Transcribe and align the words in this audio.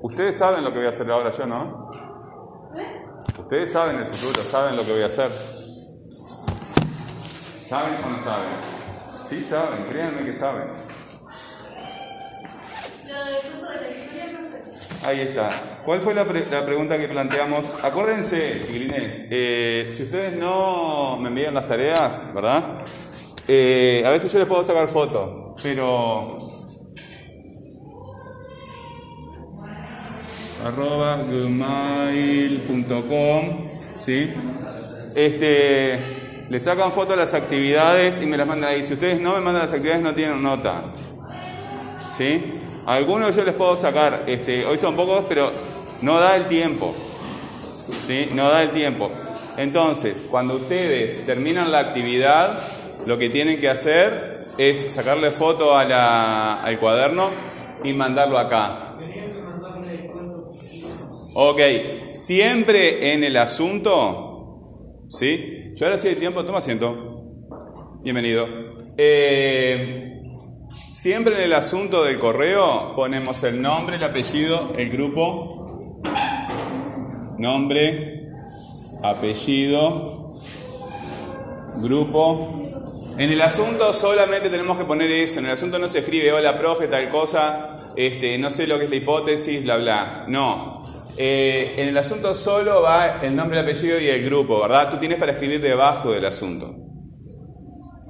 Ustedes 0.00 0.38
saben 0.38 0.62
lo 0.64 0.70
que 0.70 0.78
voy 0.78 0.86
a 0.86 0.90
hacer 0.90 1.10
ahora 1.10 1.30
yo, 1.30 1.46
¿no? 1.46 1.90
Ustedes 3.38 3.72
saben 3.72 3.96
el 3.96 4.06
futuro, 4.06 4.42
saben 4.42 4.76
lo 4.76 4.84
que 4.84 4.92
voy 4.92 5.02
a 5.02 5.06
hacer. 5.06 5.30
¿Saben 7.66 7.94
o 8.04 8.10
no 8.10 8.22
saben? 8.22 8.48
Sí 9.28 9.42
saben, 9.42 9.84
créanme 9.90 10.24
que 10.24 10.32
saben. 10.34 10.68
Ahí 15.04 15.20
está. 15.20 15.50
¿Cuál 15.84 16.02
fue 16.02 16.14
la, 16.14 16.24
la 16.24 16.66
pregunta 16.66 16.98
que 16.98 17.08
planteamos? 17.08 17.64
Acuérdense, 17.82 18.60
chiquilines, 18.66 19.22
eh, 19.30 19.90
si 19.94 20.02
ustedes 20.02 20.38
no 20.38 21.16
me 21.18 21.28
envían 21.28 21.54
las 21.54 21.66
tareas, 21.66 22.28
¿verdad? 22.34 22.62
Eh, 23.46 24.02
a 24.04 24.10
veces 24.10 24.30
yo 24.32 24.38
les 24.38 24.48
puedo 24.48 24.62
sacar 24.62 24.86
fotos, 24.88 25.58
pero 25.62 26.47
arroba 30.64 31.16
gmail.com 31.28 32.48
¿sí? 33.96 34.30
Este, 35.14 35.98
le 36.48 36.60
sacan 36.60 36.92
foto 36.92 37.12
a 37.14 37.16
las 37.16 37.34
actividades 37.34 38.20
y 38.22 38.26
me 38.26 38.36
las 38.36 38.46
mandan 38.46 38.70
ahí. 38.70 38.84
Si 38.84 38.94
ustedes 38.94 39.20
no 39.20 39.34
me 39.34 39.40
mandan 39.40 39.64
las 39.64 39.72
actividades 39.72 40.02
no 40.02 40.14
tienen 40.14 40.42
nota. 40.42 40.82
¿Sí? 42.16 42.54
Algunos 42.86 43.36
yo 43.36 43.44
les 43.44 43.54
puedo 43.54 43.76
sacar, 43.76 44.24
este, 44.26 44.64
hoy 44.64 44.78
son 44.78 44.96
pocos, 44.96 45.24
pero 45.28 45.52
no 46.02 46.18
da 46.18 46.36
el 46.36 46.46
tiempo. 46.46 46.94
¿Sí? 48.06 48.30
No 48.32 48.48
da 48.48 48.62
el 48.62 48.70
tiempo. 48.70 49.10
Entonces, 49.56 50.24
cuando 50.30 50.54
ustedes 50.54 51.26
terminan 51.26 51.70
la 51.70 51.80
actividad, 51.80 52.60
lo 53.06 53.18
que 53.18 53.28
tienen 53.28 53.60
que 53.60 53.68
hacer 53.68 54.46
es 54.56 54.92
sacarle 54.92 55.30
foto 55.30 55.76
a 55.76 55.84
la, 55.84 56.62
al 56.62 56.78
cuaderno 56.78 57.30
y 57.84 57.92
mandarlo 57.92 58.38
acá. 58.38 58.87
Ok, 61.40 61.60
siempre 62.16 63.12
en 63.12 63.22
el 63.22 63.36
asunto, 63.36 65.06
¿sí? 65.08 65.72
Yo 65.76 65.86
ahora 65.86 65.96
sí 65.96 66.08
hay 66.08 66.16
tiempo, 66.16 66.44
toma 66.44 66.58
asiento. 66.58 67.22
Bienvenido. 68.02 68.48
Eh, 68.96 70.20
siempre 70.92 71.36
en 71.36 71.42
el 71.42 71.52
asunto 71.52 72.02
del 72.02 72.18
correo 72.18 72.92
ponemos 72.96 73.40
el 73.44 73.62
nombre, 73.62 73.94
el 73.94 74.02
apellido, 74.02 74.72
el 74.76 74.90
grupo, 74.90 76.00
nombre, 77.38 78.30
apellido, 79.04 80.32
grupo. 81.76 82.62
En 83.16 83.30
el 83.30 83.40
asunto 83.42 83.92
solamente 83.92 84.50
tenemos 84.50 84.76
que 84.76 84.84
poner 84.84 85.08
eso. 85.12 85.38
En 85.38 85.46
el 85.46 85.52
asunto 85.52 85.78
no 85.78 85.86
se 85.86 86.00
escribe, 86.00 86.32
hola 86.32 86.58
profe, 86.58 86.88
tal 86.88 87.08
cosa, 87.10 87.92
este, 87.94 88.38
no 88.38 88.50
sé 88.50 88.66
lo 88.66 88.76
que 88.76 88.86
es 88.86 88.90
la 88.90 88.96
hipótesis, 88.96 89.62
bla, 89.62 89.76
bla. 89.76 90.24
No, 90.26 90.78
eh, 91.18 91.74
en 91.76 91.88
el 91.88 91.98
asunto 91.98 92.34
solo 92.34 92.82
va 92.82 93.20
el 93.22 93.34
nombre, 93.34 93.58
el 93.58 93.64
apellido 93.64 94.00
y 94.00 94.06
el 94.06 94.24
grupo, 94.24 94.60
¿verdad? 94.60 94.90
Tú 94.90 94.98
tienes 94.98 95.18
para 95.18 95.32
escribir 95.32 95.60
debajo 95.60 96.12
del 96.12 96.24
asunto. 96.24 96.76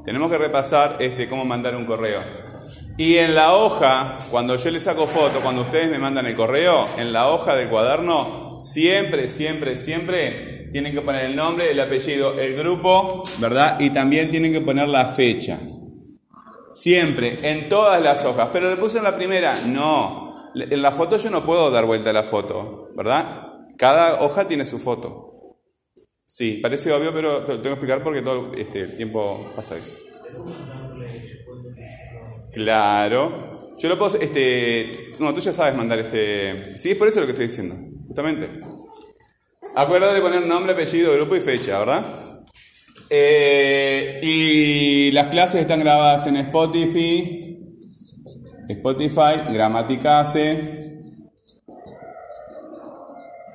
Tenemos 0.05 0.31
que 0.31 0.39
repasar 0.39 0.97
este, 1.01 1.29
cómo 1.29 1.45
mandar 1.45 1.75
un 1.75 1.87
correo. 1.87 2.21
Y 2.99 3.17
en 3.17 3.35
la 3.35 3.55
hoja, 3.55 4.19
cuando 4.31 4.57
yo 4.57 4.71
le 4.71 4.81
saco 4.81 5.07
foto, 5.07 5.41
cuando 5.41 5.63
ustedes 5.63 5.89
me 5.91 5.99
mandan 5.99 6.27
el 6.27 6.35
correo, 6.35 6.89
en 6.99 7.13
la 7.13 7.29
hoja 7.29 7.55
del 7.57 7.69
cuaderno, 7.69 8.59
siempre, 8.61 9.29
siempre, 9.29 9.77
siempre 9.77 10.69
tienen 10.73 10.93
que 10.93 11.01
poner 11.01 11.27
el 11.27 11.37
nombre, 11.37 11.71
el 11.71 11.81
apellido, 11.81 12.39
el 12.39 12.57
grupo, 12.57 13.25
¿verdad? 13.39 13.79
Y 13.81 13.91
también 13.91 14.31
tienen 14.31 14.53
que 14.53 14.61
poner 14.61 14.89
la 14.89 15.07
fecha. 15.07 15.59
Siempre, 16.73 17.39
en 17.43 17.69
todas 17.69 18.03
las 18.03 18.25
hojas. 18.25 18.49
Pero 18.53 18.71
le 18.71 18.77
puse 18.77 18.99
en 18.99 19.05
la 19.05 19.17
primera, 19.17 19.57
no. 19.67 20.51
En 20.55 20.83
la 20.83 20.93
foto 20.93 21.17
yo 21.19 21.31
no 21.31 21.45
puedo 21.45 21.71
dar 21.71 21.85
vuelta 21.85 22.11
a 22.11 22.13
la 22.13 22.23
foto, 22.23 22.78
¿verdad? 22.99 23.47
Cada 23.77 24.23
hoja 24.23 24.49
tiene 24.49 24.67
su 24.67 24.81
foto. 24.81 25.61
Sí, 26.25 26.59
parece 26.61 26.93
obvio, 26.93 27.15
pero 27.15 27.45
te 27.45 27.53
tengo 27.53 27.63
que 27.63 27.69
explicar 27.69 28.03
porque 28.03 28.23
todo 28.23 28.53
este, 28.55 28.81
el 28.81 28.97
tiempo 28.97 29.53
pasa 29.55 29.79
eso. 29.79 29.97
Claro. 32.53 33.77
Yo 33.79 33.89
lo 33.89 33.97
puedo, 33.97 34.19
este, 34.19 35.13
no, 35.21 35.33
tú 35.33 35.41
ya 35.41 35.53
sabes 35.53 35.77
mandar 35.77 36.01
este, 36.01 36.77
sí, 36.77 36.91
es 36.91 36.97
por 36.97 37.07
eso 37.07 37.21
lo 37.21 37.27
que 37.27 37.33
estoy 37.33 37.47
diciendo, 37.47 37.77
justamente. 38.09 38.51
Acuérdate 39.77 40.17
de 40.17 40.21
poner 40.21 40.45
nombre, 40.45 40.73
apellido, 40.73 41.15
grupo 41.15 41.37
y 41.37 41.41
fecha, 41.41 41.79
¿verdad? 41.79 42.05
Eh, 43.11 44.19
y 44.25 45.13
las 45.13 45.29
clases 45.29 45.61
están 45.61 45.79
grabadas 45.79 46.27
en 46.27 46.37
Spotify, 46.39 47.61
Spotify, 48.69 49.53
Gramaticase. 49.53 50.78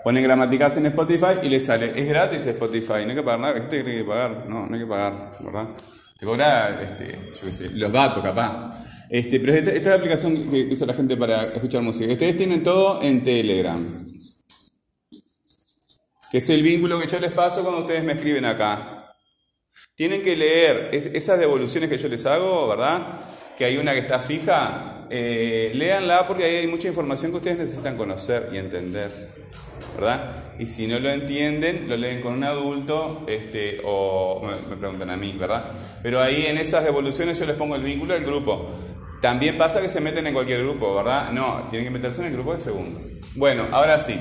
Ponen 0.03 0.21
Gramaticase 0.21 0.79
en 0.79 0.87
Spotify 0.87 1.39
y 1.43 1.49
le 1.49 1.61
sale, 1.61 1.93
es 1.95 2.07
gratis 2.07 2.45
Spotify, 2.45 3.05
no 3.05 3.11
hay 3.11 3.15
que 3.15 3.23
pagar 3.23 3.39
nada, 3.39 3.53
¿qué 3.53 3.61
te 3.61 3.83
que 3.83 4.03
pagar? 4.03 4.45
No, 4.49 4.67
no 4.67 4.75
hay 4.75 4.81
que 4.81 4.87
pagar, 4.87 5.31
¿verdad? 5.39 5.69
Te 6.19 6.25
cobra, 6.25 6.81
este, 6.81 7.29
yo 7.33 7.45
qué 7.45 7.51
sé, 7.51 7.69
los 7.69 7.91
datos 7.91 8.21
capaz. 8.21 8.83
Este, 9.09 9.39
pero 9.39 9.53
esta, 9.53 9.71
esta 9.71 9.79
es 9.79 9.85
la 9.85 9.95
aplicación 9.95 10.49
que 10.49 10.67
usa 10.71 10.87
la 10.87 10.93
gente 10.93 11.15
para 11.15 11.43
escuchar 11.43 11.81
música. 11.81 12.11
Ustedes 12.11 12.35
tienen 12.35 12.63
todo 12.63 13.01
en 13.01 13.23
Telegram. 13.23 14.07
Que 16.31 16.39
es 16.39 16.49
el 16.49 16.63
vínculo 16.63 16.99
que 16.99 17.07
yo 17.07 17.19
les 17.19 17.31
paso 17.31 17.61
cuando 17.61 17.81
ustedes 17.81 18.03
me 18.03 18.13
escriben 18.13 18.43
acá. 18.45 19.15
Tienen 19.95 20.21
que 20.21 20.35
leer 20.35 20.89
esas 20.91 21.39
devoluciones 21.39 21.89
que 21.89 21.97
yo 21.97 22.09
les 22.09 22.25
hago, 22.25 22.67
¿verdad? 22.67 23.21
Que 23.55 23.65
hay 23.65 23.77
una 23.77 23.93
que 23.93 23.99
está 23.99 24.19
fija, 24.19 25.02
eh, 25.15 25.71
léanla 25.75 26.25
porque 26.27 26.43
ahí 26.43 26.55
hay 26.55 26.67
mucha 26.67 26.87
información 26.87 27.29
que 27.29 27.37
ustedes 27.37 27.59
necesitan 27.59 27.97
conocer 27.97 28.49
y 28.51 28.57
entender, 28.57 29.11
¿verdad? 29.93 30.55
Y 30.57 30.65
si 30.65 30.87
no 30.87 30.99
lo 30.99 31.07
entienden, 31.11 31.87
lo 31.87 31.95
leen 31.95 32.19
con 32.19 32.33
un 32.33 32.43
adulto 32.43 33.23
este, 33.27 33.79
o 33.85 34.41
me, 34.43 34.75
preguntan 34.75 35.11
a 35.11 35.15
mí, 35.15 35.35
¿verdad? 35.39 35.65
Pero 36.01 36.19
ahí 36.19 36.47
en 36.47 36.57
esas 36.57 36.83
devoluciones 36.83 37.37
yo 37.37 37.45
les 37.45 37.55
pongo 37.55 37.75
el 37.75 37.83
vínculo 37.83 38.15
del 38.15 38.25
grupo. 38.25 38.71
También 39.21 39.55
pasa 39.55 39.83
que 39.83 39.89
se 39.89 40.01
meten 40.01 40.25
en 40.25 40.33
cualquier 40.33 40.63
grupo, 40.63 40.95
¿verdad? 40.95 41.31
No, 41.31 41.67
tienen 41.69 41.85
que 41.85 41.91
meterse 41.91 42.21
en 42.21 42.29
el 42.29 42.33
grupo 42.33 42.53
de 42.53 42.59
segundo. 42.59 42.99
Bueno, 43.35 43.67
ahora 43.71 43.99
sí. 43.99 44.19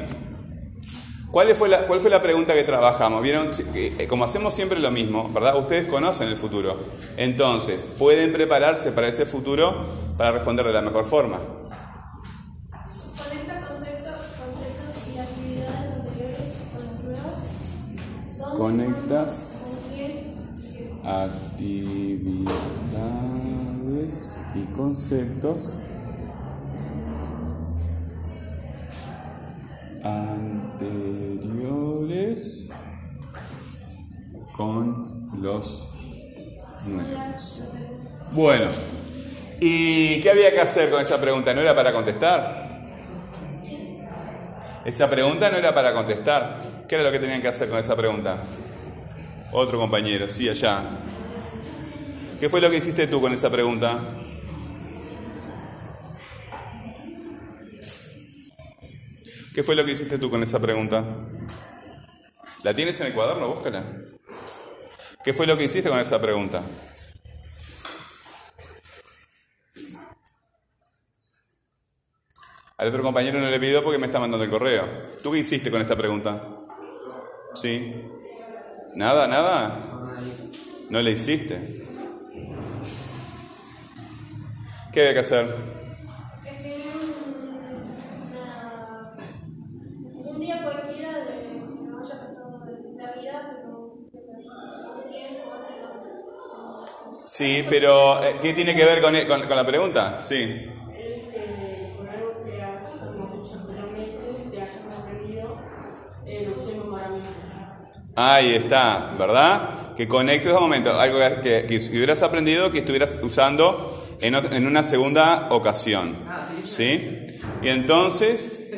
¿Cuál 1.32 1.54
fue, 1.54 1.70
la, 1.70 1.86
¿Cuál 1.86 1.98
fue 1.98 2.10
la 2.10 2.20
pregunta 2.20 2.52
que 2.52 2.62
trabajamos? 2.62 3.22
Vieron, 3.22 3.50
eh, 3.74 4.06
como 4.06 4.26
hacemos 4.26 4.52
siempre 4.52 4.78
lo 4.78 4.90
mismo, 4.90 5.30
¿verdad? 5.32 5.58
Ustedes 5.58 5.86
conocen 5.86 6.28
el 6.28 6.36
futuro. 6.36 6.76
Entonces, 7.16 7.88
pueden 7.98 8.32
prepararse 8.32 8.92
para 8.92 9.08
ese 9.08 9.24
futuro 9.24 9.74
para 10.18 10.32
responder 10.32 10.66
de 10.66 10.74
la 10.74 10.82
mejor 10.82 11.06
forma. 11.06 11.40
Conectas 18.58 19.54
actividades 21.02 22.52
y 24.54 24.64
conceptos 24.76 25.72
anteriores 30.02 32.68
con 34.52 35.30
los 35.40 35.88
nuevos. 36.86 37.62
Bueno, 38.32 38.68
¿y 39.60 40.20
qué 40.20 40.30
había 40.30 40.52
que 40.52 40.60
hacer 40.60 40.90
con 40.90 41.00
esa 41.00 41.20
pregunta? 41.20 41.54
¿No 41.54 41.60
era 41.60 41.74
para 41.74 41.92
contestar? 41.92 42.70
Esa 44.84 45.08
pregunta 45.08 45.48
no 45.50 45.58
era 45.58 45.74
para 45.74 45.92
contestar. 45.92 46.84
¿Qué 46.88 46.96
era 46.96 47.04
lo 47.04 47.12
que 47.12 47.20
tenían 47.20 47.40
que 47.40 47.48
hacer 47.48 47.68
con 47.68 47.78
esa 47.78 47.96
pregunta? 47.96 48.42
Otro 49.52 49.78
compañero, 49.78 50.28
sí, 50.28 50.48
allá. 50.48 50.82
¿Qué 52.40 52.48
fue 52.48 52.60
lo 52.60 52.70
que 52.70 52.78
hiciste 52.78 53.06
tú 53.06 53.20
con 53.20 53.32
esa 53.32 53.50
pregunta? 53.50 54.00
¿Qué 59.54 59.62
fue 59.62 59.76
lo 59.76 59.84
que 59.84 59.92
hiciste 59.92 60.18
tú 60.18 60.30
con 60.30 60.42
esa 60.42 60.58
pregunta? 60.58 61.04
¿La 62.64 62.74
tienes 62.74 62.98
en 63.00 63.08
el 63.08 63.12
cuaderno? 63.12 63.48
Búscala. 63.48 63.84
¿Qué 65.22 65.34
fue 65.34 65.46
lo 65.46 65.56
que 65.58 65.64
hiciste 65.64 65.90
con 65.90 65.98
esa 65.98 66.20
pregunta? 66.20 66.62
Al 72.78 72.88
otro 72.88 73.02
compañero 73.02 73.40
no 73.40 73.50
le 73.50 73.60
pidió 73.60 73.82
porque 73.84 73.98
me 73.98 74.06
está 74.06 74.18
mandando 74.18 74.44
el 74.44 74.50
correo. 74.50 74.88
¿Tú 75.22 75.30
qué 75.30 75.38
hiciste 75.38 75.70
con 75.70 75.82
esta 75.82 75.96
pregunta? 75.96 76.42
¿Sí? 77.54 78.04
¿Nada? 78.94 79.28
¿Nada? 79.28 79.78
¿No 80.88 81.02
le 81.02 81.12
hiciste? 81.12 81.84
¿Qué 84.92 85.08
hay 85.08 85.14
que 85.14 85.20
hacer? 85.20 85.81
Sí, 97.42 97.66
pero 97.68 98.22
eh, 98.22 98.36
¿qué 98.40 98.52
tiene 98.52 98.72
que 98.72 98.84
ver 98.84 99.02
con, 99.02 99.16
con, 99.26 99.56
la 99.56 99.66
pregunta? 99.66 100.20
Sí. 100.22 100.64
Con 101.96 102.08
algo 102.08 102.44
que 102.44 102.52
haya 102.52 102.82
Ahí 108.14 108.54
está, 108.54 109.10
¿verdad? 109.18 109.96
Que 109.96 110.06
conectes 110.06 110.52
un 110.52 110.60
momento, 110.60 110.92
algo 111.00 111.18
que, 111.42 111.66
que, 111.66 111.78
hubieras 111.78 112.22
aprendido 112.22 112.70
que 112.70 112.78
estuvieras 112.78 113.18
usando 113.20 114.16
en, 114.20 114.36
en 114.36 114.64
una 114.64 114.84
segunda 114.84 115.48
ocasión. 115.50 116.18
¿Sí? 116.64 117.24
Y 117.60 117.68
entonces, 117.70 118.70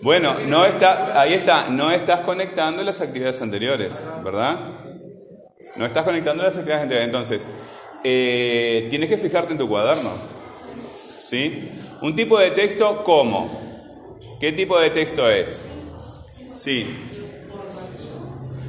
bueno, 0.00 0.36
no 0.46 0.64
está, 0.64 1.20
ahí 1.20 1.32
está, 1.32 1.70
no 1.70 1.90
estás 1.90 2.20
conectando 2.20 2.84
las 2.84 3.00
actividades 3.00 3.42
anteriores, 3.42 4.00
¿verdad? 4.22 4.78
No 5.74 5.86
estás 5.86 6.04
conectando 6.04 6.44
las 6.44 6.54
actividades 6.54 6.82
anteriores. 6.82 7.06
Entonces, 7.06 7.46
eh, 8.04 8.86
tienes 8.90 9.08
que 9.08 9.18
fijarte 9.18 9.52
en 9.52 9.58
tu 9.58 9.68
cuaderno. 9.68 10.10
¿Sí? 11.20 11.70
Un 12.02 12.16
tipo 12.16 12.38
de 12.38 12.50
texto, 12.50 13.04
¿cómo? 13.04 14.18
¿Qué 14.40 14.52
tipo 14.52 14.78
de 14.80 14.90
texto 14.90 15.30
es? 15.30 15.66
Sí. 16.54 16.86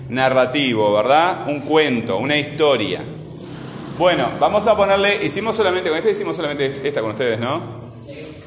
Narrativo, 0.10 0.94
¿verdad? 0.94 1.48
Un 1.48 1.62
cuento, 1.62 2.18
una 2.18 2.38
historia. 2.38 3.02
Bueno, 3.98 4.30
vamos 4.40 4.68
a 4.68 4.76
ponerle, 4.76 5.26
hicimos 5.26 5.56
solamente, 5.56 5.90
con 5.90 5.98
esta 5.98 6.10
hicimos 6.10 6.36
solamente 6.36 6.82
esta 6.84 7.02
con 7.02 7.12
ustedes, 7.12 7.40
¿no? 7.40 7.62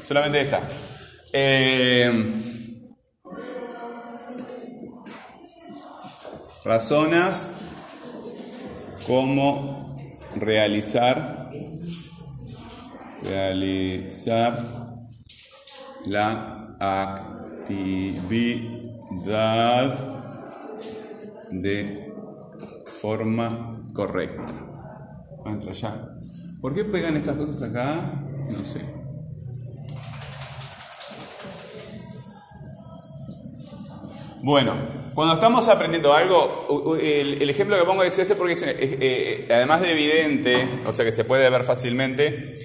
Solamente 0.03 0.41
esta. 0.41 0.61
Eh, 1.33 2.11
razonas 6.63 7.53
cómo 9.05 9.84
realizar 10.35 11.51
realizar 13.25 14.57
la 16.05 16.65
actividad 16.79 18.35
de 21.51 22.13
forma 23.01 23.81
correcta. 23.93 24.45
Entra 25.45 25.71
ya. 25.73 26.17
¿Por 26.61 26.73
qué 26.73 26.83
pegan 26.85 27.17
estas 27.17 27.37
cosas 27.37 27.61
acá? 27.69 28.23
No 28.51 28.63
sé. 28.63 28.81
Bueno, 34.41 34.73
cuando 35.15 35.35
estamos 35.35 35.69
aprendiendo 35.69 36.13
algo, 36.13 36.97
el, 37.01 37.49
ejemplo 37.49 37.79
que 37.79 37.85
pongo 37.85 38.03
es 38.03 38.19
este 38.19 38.35
porque 38.35 38.57
eh, 38.61 39.47
además 39.49 39.79
de 39.79 39.91
evidente, 39.93 40.67
o 40.85 40.91
sea 40.91 41.05
que 41.05 41.13
se 41.13 41.23
puede 41.23 41.49
ver 41.49 41.63
fácilmente, 41.63 42.59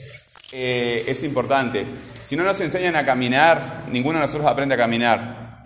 eh, 0.51 1.05
es 1.07 1.23
importante. 1.23 1.87
Si 2.19 2.35
no 2.35 2.43
nos 2.43 2.61
enseñan 2.61 2.97
a 2.97 3.07
caminar, 3.07 3.85
ninguno 3.89 4.19
de 4.19 4.27
nosotros 4.27 4.51
aprende 4.51 4.75
a 4.75 4.79
caminar. 4.79 5.65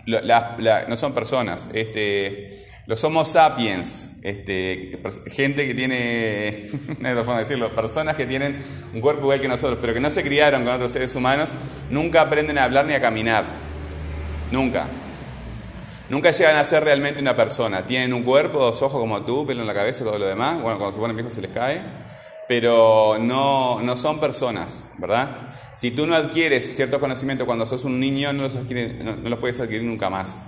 no 0.87 0.95
son 0.95 1.15
personas. 1.15 1.69
Este, 1.73 2.63
los 2.85 3.03
Homo 3.03 3.25
sapiens, 3.25 4.19
este, 4.21 4.99
gente 5.31 5.65
que 5.65 5.73
tiene, 5.73 6.69
no 6.99 7.09
hay 7.09 7.15
forma 7.15 7.37
de 7.37 7.39
decirlo, 7.39 7.73
personas 7.73 8.15
que 8.15 8.27
tienen 8.27 8.63
un 8.93 9.01
cuerpo 9.01 9.23
igual 9.23 9.41
que 9.41 9.47
nosotros, 9.47 9.79
pero 9.81 9.91
que 9.95 9.99
no 9.99 10.11
se 10.11 10.21
criaron 10.21 10.63
con 10.63 10.73
otros 10.73 10.91
seres 10.91 11.15
humanos, 11.15 11.55
nunca 11.89 12.21
aprenden 12.21 12.59
a 12.59 12.65
hablar 12.65 12.85
ni 12.85 12.93
a 12.93 13.01
caminar. 13.01 13.43
Nunca. 14.51 14.85
Nunca 16.09 16.31
llegan 16.31 16.55
a 16.55 16.65
ser 16.65 16.83
realmente 16.83 17.19
una 17.19 17.35
persona. 17.35 17.85
Tienen 17.85 18.13
un 18.13 18.23
cuerpo, 18.23 18.59
dos 18.59 18.81
ojos 18.81 18.99
como 18.99 19.23
tú, 19.25 19.45
pelo 19.45 19.61
en 19.61 19.67
la 19.67 19.73
cabeza 19.73 20.03
todo 20.03 20.19
lo 20.19 20.27
demás. 20.27 20.61
Bueno, 20.61 20.77
cuando 20.77 20.93
se 20.93 20.99
ponen 20.99 21.15
viejos 21.15 21.33
se 21.33 21.41
les 21.41 21.51
cae. 21.51 21.81
Pero 22.47 23.17
no, 23.19 23.81
no 23.81 23.95
son 23.95 24.19
personas, 24.19 24.85
¿verdad? 24.99 25.29
Si 25.73 25.91
tú 25.91 26.05
no 26.05 26.15
adquieres 26.15 26.75
ciertos 26.75 26.99
conocimientos 26.99 27.45
cuando 27.45 27.65
sos 27.65 27.85
un 27.85 27.99
niño, 27.99 28.33
no 28.33 28.43
los, 28.43 28.55
no, 28.55 29.15
los 29.29 29.39
puedes 29.39 29.59
adquirir 29.59 29.83
nunca 29.83 30.11
más. 30.11 30.47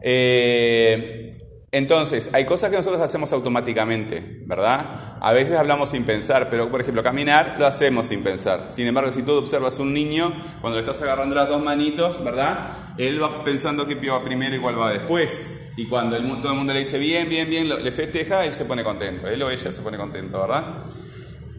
Eh, 0.00 1.32
entonces, 1.70 2.30
hay 2.32 2.46
cosas 2.46 2.70
que 2.70 2.76
nosotros 2.78 3.02
hacemos 3.02 3.30
automáticamente, 3.34 4.42
¿verdad? 4.46 5.18
A 5.20 5.32
veces 5.34 5.56
hablamos 5.56 5.90
sin 5.90 6.04
pensar, 6.04 6.48
pero 6.48 6.70
por 6.70 6.80
ejemplo, 6.80 7.02
caminar 7.02 7.56
lo 7.58 7.66
hacemos 7.66 8.06
sin 8.06 8.22
pensar. 8.22 8.68
Sin 8.70 8.86
embargo, 8.86 9.12
si 9.12 9.22
tú 9.22 9.32
observas 9.32 9.78
un 9.78 9.92
niño, 9.92 10.32
cuando 10.62 10.78
le 10.78 10.84
estás 10.86 11.02
agarrando 11.02 11.34
las 11.34 11.48
dos 11.48 11.62
manitos, 11.62 12.24
¿verdad? 12.24 12.94
Él 12.96 13.22
va 13.22 13.44
pensando 13.44 13.86
que 13.86 13.94
va 14.08 14.24
primero 14.24 14.56
y 14.56 14.60
cuál 14.60 14.80
va 14.80 14.90
después. 14.90 15.46
Y 15.76 15.86
cuando 15.86 16.16
todo 16.40 16.52
el 16.52 16.58
mundo 16.58 16.72
le 16.72 16.80
dice 16.80 16.98
bien, 16.98 17.28
bien, 17.28 17.50
bien, 17.50 17.68
le 17.68 17.92
festeja, 17.92 18.46
él 18.46 18.52
se 18.52 18.64
pone 18.64 18.82
contento. 18.82 19.28
Él 19.28 19.40
o 19.42 19.50
ella 19.50 19.70
se 19.70 19.82
pone 19.82 19.98
contento, 19.98 20.40
¿verdad? 20.40 20.64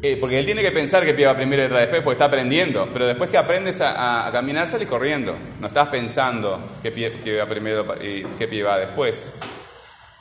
Eh, 0.02 0.18
porque 0.20 0.40
él 0.40 0.46
tiene 0.46 0.62
que 0.62 0.72
pensar 0.72 1.06
que 1.06 1.14
pie 1.14 1.26
va 1.26 1.36
primero 1.36 1.62
y 1.62 1.66
detrás 1.66 1.82
después, 1.82 2.02
porque 2.02 2.16
está 2.16 2.26
aprendiendo. 2.26 2.90
Pero 2.92 3.06
después 3.06 3.30
que 3.30 3.38
aprendes 3.38 3.80
a, 3.80 4.28
caminar, 4.32 4.68
sales 4.68 4.88
corriendo. 4.88 5.36
No 5.62 5.68
estás 5.68 5.90
pensando 5.90 6.60
qué 6.82 6.92
pie, 6.92 7.12
va 7.38 7.46
primero 7.46 7.96
y 8.02 8.24
qué 8.38 8.48
pie 8.48 8.64
va 8.64 8.80
después. 8.80 9.26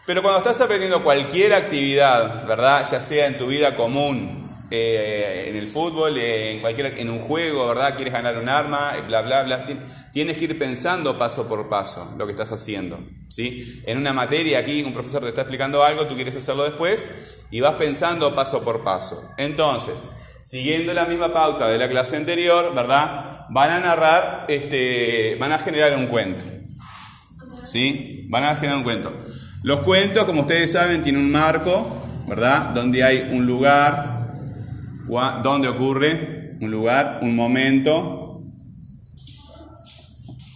Pero 0.09 0.23
cuando 0.23 0.39
estás 0.39 0.59
aprendiendo 0.63 1.03
cualquier 1.03 1.53
actividad, 1.53 2.47
¿verdad? 2.47 2.89
Ya 2.91 2.99
sea 2.99 3.27
en 3.27 3.37
tu 3.37 3.49
vida 3.49 3.77
común, 3.77 4.49
eh, 4.71 5.49
en 5.49 5.55
el 5.55 5.69
fútbol, 5.69 6.17
eh, 6.17 6.53
en, 6.53 6.61
cualquier, 6.61 6.99
en 6.99 7.11
un 7.11 7.19
juego, 7.19 7.69
¿verdad? 7.69 7.95
Quieres 7.95 8.15
ganar 8.15 8.39
un 8.39 8.49
arma, 8.49 8.95
eh, 8.97 9.03
bla, 9.07 9.21
bla, 9.21 9.43
bla. 9.43 9.67
Tienes 10.11 10.39
que 10.39 10.47
ir 10.47 10.59
pensando 10.59 11.19
paso 11.19 11.47
por 11.47 11.69
paso 11.69 12.15
lo 12.17 12.25
que 12.25 12.33
estás 12.33 12.51
haciendo. 12.53 12.99
¿sí? 13.29 13.83
En 13.85 13.99
una 13.99 14.15
materia 14.15 14.61
aquí 14.61 14.83
un 14.83 14.95
profesor 14.95 15.21
te 15.21 15.29
está 15.29 15.43
explicando 15.43 15.85
algo, 15.85 16.07
tú 16.07 16.15
quieres 16.15 16.35
hacerlo 16.35 16.65
después 16.65 17.07
y 17.51 17.61
vas 17.61 17.75
pensando 17.75 18.35
paso 18.35 18.65
por 18.65 18.83
paso. 18.83 19.35
Entonces, 19.37 20.05
siguiendo 20.41 20.95
la 20.95 21.05
misma 21.05 21.35
pauta 21.35 21.69
de 21.69 21.77
la 21.77 21.91
clase 21.91 22.17
anterior, 22.17 22.75
¿verdad? 22.75 23.45
Van 23.51 23.71
a 23.73 23.79
narrar, 23.79 24.47
este, 24.49 25.37
van 25.39 25.53
a 25.53 25.59
generar 25.59 25.95
un 25.99 26.07
cuento. 26.07 26.47
¿Sí? 27.63 28.27
Van 28.31 28.45
a 28.45 28.57
generar 28.57 28.79
un 28.79 28.85
cuento. 28.85 29.13
Los 29.63 29.81
cuentos, 29.81 30.25
como 30.25 30.43
ustedes 30.43 30.73
saben, 30.73 31.03
tienen 31.03 31.23
un 31.23 31.33
marco, 31.33 32.25
¿verdad? 32.29 32.71
Donde 32.75 33.03
hay 33.03 33.29
un 33.33 33.47
lugar, 33.47 34.31
donde 35.43 35.69
ocurre 35.69 36.57
un 36.61 36.71
lugar, 36.71 37.21
un 37.23 37.35
momento, 37.35 38.41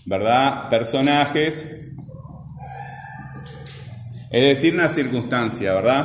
¿verdad? 0.07 0.69
Personajes, 0.69 1.67
es 4.31 4.43
decir, 4.43 4.75
una 4.75 4.89
circunstancia, 4.89 5.75
¿verdad? 5.75 6.05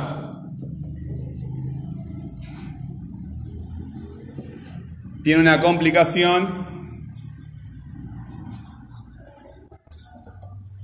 Tiene 5.22 5.40
una 5.40 5.60
complicación. 5.60 6.67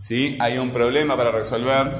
¿Sí? 0.06 0.36
Hay 0.38 0.58
un 0.58 0.70
problema 0.70 1.16
para 1.16 1.32
resolver. 1.32 1.90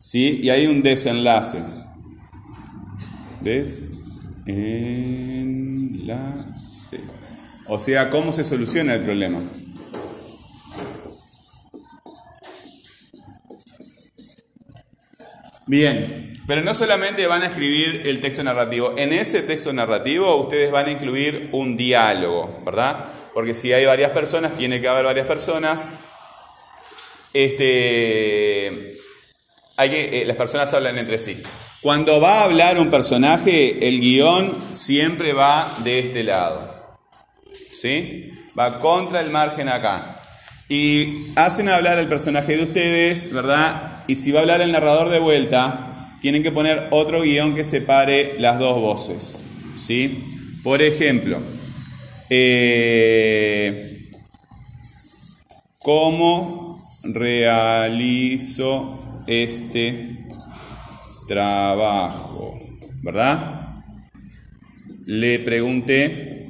¿Sí? 0.00 0.40
Y 0.42 0.48
hay 0.48 0.66
un 0.66 0.82
desenlace. 0.82 1.58
Desenlace. 3.42 3.76
O 7.66 7.78
sea, 7.78 8.08
¿cómo 8.08 8.32
se 8.32 8.42
soluciona 8.42 8.94
el 8.94 9.02
problema? 9.02 9.40
Bien, 15.66 16.37
pero 16.48 16.62
no 16.62 16.74
solamente 16.74 17.26
van 17.26 17.42
a 17.42 17.48
escribir 17.48 18.04
el 18.06 18.22
texto 18.22 18.42
narrativo, 18.42 18.94
en 18.96 19.12
ese 19.12 19.42
texto 19.42 19.70
narrativo 19.70 20.34
ustedes 20.36 20.70
van 20.70 20.86
a 20.86 20.90
incluir 20.90 21.50
un 21.52 21.76
diálogo, 21.76 22.62
¿verdad? 22.64 23.04
Porque 23.34 23.54
si 23.54 23.70
hay 23.74 23.84
varias 23.84 24.12
personas, 24.12 24.56
tiene 24.56 24.80
que 24.80 24.88
haber 24.88 25.04
varias 25.04 25.26
personas. 25.26 25.86
Este, 27.34 28.96
hay 29.76 29.90
que, 29.90 30.22
eh, 30.22 30.24
las 30.24 30.38
personas 30.38 30.72
hablan 30.72 30.96
entre 30.96 31.18
sí. 31.18 31.36
Cuando 31.82 32.18
va 32.18 32.40
a 32.40 32.44
hablar 32.44 32.78
un 32.78 32.90
personaje, 32.90 33.86
el 33.86 34.00
guion 34.00 34.56
siempre 34.72 35.34
va 35.34 35.70
de 35.84 35.98
este 35.98 36.24
lado. 36.24 36.96
¿Sí? 37.70 38.32
Va 38.58 38.80
contra 38.80 39.20
el 39.20 39.28
margen 39.28 39.68
acá. 39.68 40.22
Y 40.66 41.26
hacen 41.36 41.68
hablar 41.68 41.98
al 41.98 42.08
personaje 42.08 42.56
de 42.56 42.62
ustedes, 42.62 43.30
¿verdad? 43.30 44.04
Y 44.06 44.16
si 44.16 44.32
va 44.32 44.38
a 44.38 44.42
hablar 44.42 44.62
el 44.62 44.72
narrador 44.72 45.10
de 45.10 45.18
vuelta, 45.18 45.87
tienen 46.20 46.42
que 46.42 46.52
poner 46.52 46.88
otro 46.90 47.22
guion 47.22 47.54
que 47.54 47.64
separe 47.64 48.38
las 48.38 48.58
dos 48.58 48.80
voces. 48.80 49.42
¿sí? 49.76 50.24
Por 50.62 50.82
ejemplo, 50.82 51.38
eh, 52.28 54.10
¿cómo 55.78 56.76
realizo 57.04 59.22
este 59.26 60.26
trabajo? 61.26 62.58
¿Verdad? 63.02 63.82
Le 65.06 65.38
pregunté 65.38 66.46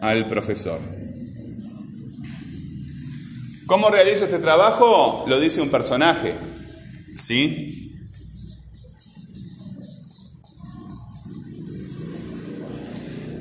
al 0.00 0.26
profesor. 0.26 0.80
¿Cómo 3.66 3.90
realizo 3.90 4.24
este 4.24 4.38
trabajo? 4.38 5.24
Lo 5.26 5.40
dice 5.40 5.60
un 5.60 5.70
personaje. 5.70 6.34
¿Sí? 7.18 7.98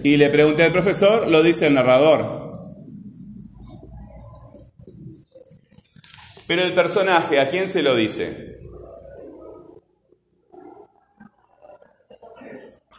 Y 0.04 0.18
le 0.18 0.30
pregunté 0.30 0.64
al 0.64 0.72
profesor, 0.72 1.28
lo 1.30 1.44
dice 1.44 1.68
el 1.68 1.74
narrador. 1.74 2.52
Pero 6.48 6.62
el 6.64 6.74
personaje, 6.74 7.40
¿a 7.40 7.50
quién 7.50 7.68
se 7.68 7.84
lo 7.84 7.96
dice? 7.96 8.62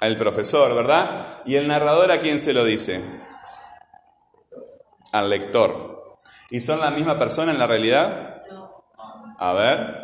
Al 0.00 0.16
profesor, 0.16 0.74
¿verdad? 0.74 1.38
¿Y 1.46 1.56
el 1.56 1.66
narrador 1.66 2.12
a 2.12 2.18
quién 2.18 2.38
se 2.38 2.52
lo 2.52 2.64
dice? 2.64 3.02
Al 5.12 5.30
lector. 5.30 6.18
¿Y 6.50 6.60
son 6.60 6.80
la 6.80 6.90
misma 6.90 7.18
persona 7.18 7.52
en 7.52 7.58
la 7.58 7.66
realidad? 7.66 8.42
A 9.38 9.52
ver. 9.54 9.97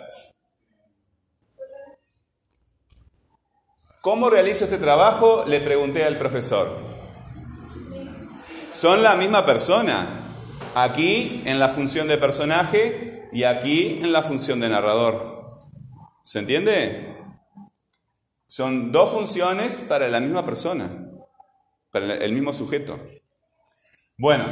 ¿Cómo 4.04 4.28
realizo 4.28 4.64
este 4.64 4.76
trabajo? 4.76 5.46
Le 5.46 5.62
pregunté 5.62 6.04
al 6.04 6.18
profesor. 6.18 6.78
Son 8.70 9.02
la 9.02 9.16
misma 9.16 9.46
persona. 9.46 10.20
Aquí 10.74 11.40
en 11.46 11.58
la 11.58 11.70
función 11.70 12.06
de 12.06 12.18
personaje 12.18 13.30
y 13.32 13.44
aquí 13.44 14.00
en 14.02 14.12
la 14.12 14.22
función 14.22 14.60
de 14.60 14.68
narrador. 14.68 15.58
¿Se 16.22 16.38
entiende? 16.38 17.16
Son 18.44 18.92
dos 18.92 19.08
funciones 19.08 19.82
para 19.88 20.06
la 20.08 20.20
misma 20.20 20.44
persona, 20.44 21.08
para 21.90 22.16
el 22.16 22.32
mismo 22.34 22.52
sujeto. 22.52 23.00
Bueno, 24.18 24.44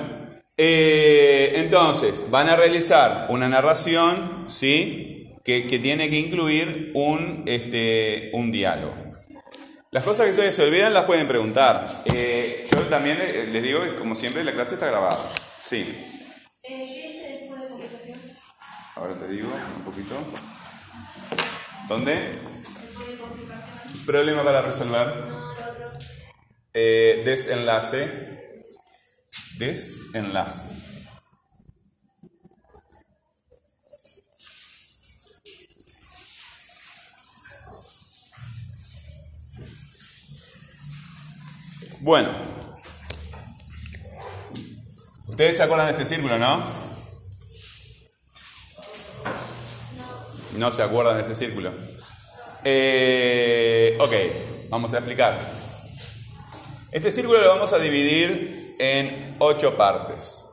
eh, 0.57 1.53
entonces 1.57 2.25
van 2.31 2.49
a 2.49 2.57
realizar 2.57 3.27
una 3.29 3.51
narración, 3.51 4.47
¿sí? 4.47 5.37
Que, 5.45 5.67
que 5.67 5.79
tiene 5.79 6.09
que 6.09 6.19
incluir 6.19 6.93
un, 6.95 7.43
este, 7.47 8.31
un 8.33 8.51
diálogo. 8.51 9.13
Las 9.93 10.05
cosas 10.05 10.25
que 10.25 10.31
ustedes 10.33 10.57
se 10.57 10.63
olvidan 10.63 10.95
las 10.95 11.05
pueden 11.05 11.29
preguntar. 11.29 12.03
Eh, 12.07 12.67
yo 12.73 12.81
también 12.85 13.19
eh, 13.21 13.47
les 13.47 13.63
digo 13.63 13.81
como 13.99 14.15
siempre, 14.15 14.43
la 14.43 14.55
clase 14.55 14.75
está 14.75 14.87
grabada. 14.87 15.19
Sí. 15.63 15.85
Ahora 18.97 19.15
te 19.19 19.29
digo 19.29 19.51
un 19.77 19.85
poquito. 19.85 20.15
¿Dónde? 21.89 22.33
Problema 24.07 24.43
para 24.43 24.63
resolver. 24.63 25.09
No, 25.09 25.29
lo 25.29 25.71
otro. 25.71 25.99
Eh, 26.73 27.21
desenlace. 27.27 28.65
Desenlace. 29.59 30.92
Bueno. 42.03 42.31
Ustedes 45.29 45.57
se 45.57 45.63
acuerdan 45.63 45.87
de 45.87 45.93
este 45.93 46.05
círculo, 46.05 46.37
¿no? 46.37 46.61
No 50.59 50.73
se 50.73 50.83
acuerdan 50.83 51.15
de 51.15 51.23
este 51.23 51.37
círculo. 51.37 51.73
Eh, 52.65 53.97
ok, 54.01 54.13
vamos 54.69 54.93
a 54.95 54.99
explicar. 54.99 55.39
Este 56.91 57.13
círculo 57.13 57.41
lo 57.41 57.49
vamos 57.49 57.73
a 57.73 57.79
dividir 57.79 58.75
en 58.81 59.37
ocho 59.39 59.77
partes. 59.77 60.45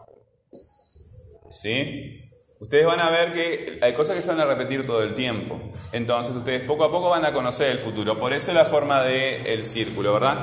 ¿Sí? 1.50 2.22
Ustedes 2.60 2.86
van 2.86 3.00
a 3.00 3.10
ver 3.10 3.34
que 3.34 3.80
hay 3.82 3.94
cosas 3.94 4.16
que 4.16 4.22
se 4.22 4.30
van 4.30 4.40
a 4.40 4.46
repetir 4.46 4.86
todo 4.86 5.02
el 5.02 5.16
tiempo. 5.16 5.60
Entonces 5.94 6.36
ustedes 6.36 6.62
poco 6.62 6.84
a 6.84 6.92
poco 6.92 7.10
van 7.10 7.26
a 7.26 7.34
conocer 7.34 7.72
el 7.72 7.80
futuro. 7.80 8.20
Por 8.20 8.34
eso 8.34 8.54
la 8.54 8.66
forma 8.66 9.02
del 9.02 9.66
círculo, 9.66 10.14
¿verdad? 10.14 10.38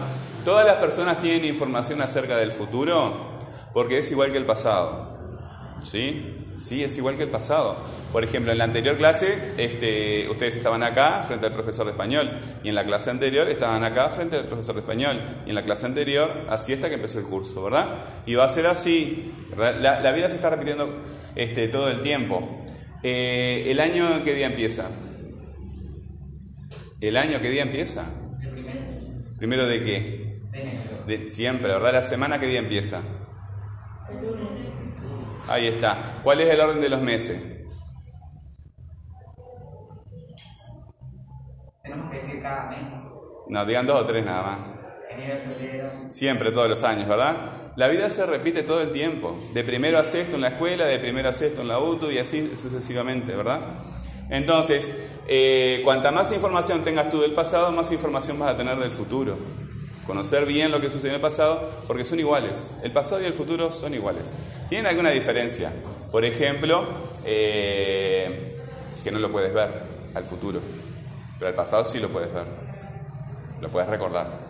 Todas 0.47 0.65
las 0.65 0.77
personas 0.77 1.21
tienen 1.21 1.45
información 1.45 2.01
acerca 2.01 2.37
del 2.37 2.53
futuro 2.53 3.33
porque 3.73 3.99
es 3.99 4.09
igual 4.13 4.31
que 4.31 4.39
el 4.39 4.47
pasado. 4.47 5.19
¿Sí? 5.83 6.37
Sí, 6.57 6.85
es 6.85 6.97
igual 6.99 7.17
que 7.17 7.25
el 7.25 7.31
pasado. 7.31 7.77
Por 8.13 8.23
ejemplo, 8.23 8.53
en 8.53 8.59
la 8.59 8.63
anterior 8.63 8.97
clase, 8.97 9.55
este, 9.59 10.29
ustedes 10.31 10.55
estaban 10.55 10.85
acá 10.85 11.25
frente 11.27 11.47
al 11.47 11.53
profesor 11.53 11.85
de 11.87 11.91
español, 11.91 12.31
y 12.63 12.69
en 12.69 12.77
la 12.77 12.85
clase 12.85 13.11
anterior 13.11 13.49
estaban 13.49 13.83
acá 13.83 14.09
frente 14.11 14.37
al 14.37 14.45
profesor 14.45 14.77
de 14.77 14.83
español, 14.83 15.19
y 15.47 15.49
en 15.49 15.57
la 15.57 15.65
clase 15.65 15.85
anterior, 15.85 16.31
así 16.49 16.73
hasta 16.73 16.91
que 16.91 16.95
empezó 16.95 17.19
el 17.19 17.25
curso, 17.25 17.65
¿verdad? 17.65 18.05
Y 18.25 18.37
va 18.37 18.45
a 18.45 18.49
ser 18.49 18.69
así, 18.69 19.35
¿verdad? 19.51 19.81
La, 19.81 20.01
la 20.01 20.13
vida 20.13 20.29
se 20.29 20.37
está 20.37 20.49
repitiendo 20.49 21.03
este, 21.35 21.67
todo 21.67 21.91
el 21.91 22.03
tiempo. 22.03 22.65
Eh, 23.03 23.65
¿El 23.67 23.81
año 23.81 24.23
qué 24.23 24.33
día 24.33 24.47
empieza? 24.47 24.87
¿El 27.01 27.17
año 27.17 27.41
qué 27.43 27.51
día 27.51 27.65
empieza? 27.65 28.07
El 28.41 28.51
primero 28.51 28.81
¿Primero 29.39 29.67
de 29.67 29.83
qué? 29.83 30.26
De 30.57 30.63
enero. 30.63 31.05
De 31.07 31.29
siempre, 31.29 31.73
¿verdad? 31.73 31.93
¿La 31.93 32.03
semana 32.03 32.41
qué 32.41 32.47
día 32.47 32.59
empieza? 32.59 33.01
Ahí 35.49 35.67
está. 35.67 36.21
¿Cuál 36.23 36.41
es 36.41 36.49
el 36.49 36.61
orden 36.61 36.81
de 36.81 36.89
los 36.89 37.01
meses? 37.01 37.41
Tenemos 41.83 42.11
que 42.11 42.17
decir 42.19 42.43
cada 42.43 42.69
mes. 42.71 42.79
No, 43.49 43.65
digan 43.65 43.87
dos 43.87 44.03
o 44.03 44.07
tres 44.07 44.25
nada 44.25 44.43
más. 44.43 44.59
Enero, 45.09 45.39
febrero. 45.45 45.91
Siempre, 46.09 46.51
todos 46.51 46.69
los 46.69 46.83
años, 46.83 47.07
¿verdad? 47.07 47.37
La 47.77 47.89
vida 47.89 48.11
se 48.11 48.27
repite 48.27 48.63
todo 48.63 48.81
el 48.81 48.91
tiempo. 48.91 49.39
De 49.53 49.63
primero 49.63 49.99
a 49.99 50.05
sexto 50.05 50.37
en 50.37 50.43
la 50.43 50.49
escuela, 50.49 50.87
de 50.87 50.99
primero 50.99 51.29
a 51.29 51.33
sexto 51.33 51.61
en 51.61 51.69
la 51.69 51.79
UTU 51.79 52.11
y 52.11 52.19
así 52.19 52.57
sucesivamente, 52.57 53.37
¿verdad? 53.37 53.61
Entonces, 54.29 54.91
eh, 55.29 55.81
cuanta 55.85 56.11
más 56.11 56.33
información 56.33 56.83
tengas 56.83 57.11
tú 57.11 57.21
del 57.21 57.33
pasado, 57.33 57.71
más 57.71 57.93
información 57.93 58.39
vas 58.39 58.55
a 58.55 58.57
tener 58.57 58.77
del 58.79 58.91
futuro. 58.91 59.39
Conocer 60.07 60.47
bien 60.47 60.71
lo 60.71 60.81
que 60.81 60.87
sucedió 60.87 61.11
en 61.11 61.15
el 61.17 61.21
pasado, 61.21 61.69
porque 61.87 62.05
son 62.05 62.21
iguales. 62.21 62.71
El 62.85 62.93
pasado 62.93 63.21
y 63.23 63.25
el 63.25 63.35
futuro 63.35 63.73
son 63.73 63.93
iguales. 63.93 64.33
¿Tienen 64.69 64.87
alguna 64.87 65.11
diferencia? 65.11 65.73
Por 66.13 66.25
ejemplo, 66.25 66.87
eh, 67.25 68.57
que 69.03 69.11
no 69.11 69.19
lo 69.19 69.33
puedes 69.33 69.53
ver 69.53 69.69
al 70.15 70.25
futuro, 70.25 70.61
pero 71.39 71.49
al 71.49 71.55
pasado 71.55 71.85
sí 71.85 71.99
lo 71.99 72.09
puedes 72.09 72.33
ver. 72.33 72.47
Lo 73.61 73.69
puedes 73.69 73.89
recordar. 73.89 74.47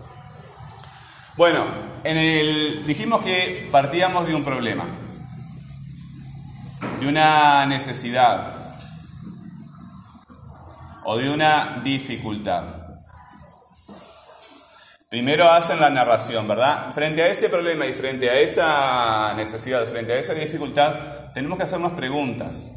Bueno, 1.36 1.64
en 2.04 2.16
el, 2.16 2.86
dijimos 2.86 3.22
que 3.22 3.68
partíamos 3.70 4.26
de 4.26 4.34
un 4.34 4.44
problema, 4.44 4.84
de 7.00 7.08
una 7.08 7.66
necesidad 7.66 8.54
o 11.04 11.16
de 11.16 11.30
una 11.30 11.80
dificultad. 11.84 12.85
Primero 15.16 15.50
hacen 15.50 15.80
la 15.80 15.88
narración, 15.88 16.46
¿verdad? 16.46 16.90
Frente 16.90 17.22
a 17.22 17.28
ese 17.28 17.48
problema 17.48 17.86
y 17.86 17.94
frente 17.94 18.28
a 18.28 18.38
esa 18.38 19.32
necesidad, 19.34 19.82
frente 19.86 20.12
a 20.12 20.18
esa 20.18 20.34
dificultad, 20.34 21.32
tenemos 21.32 21.56
que 21.56 21.64
hacernos 21.64 21.92
preguntas. 21.92 22.68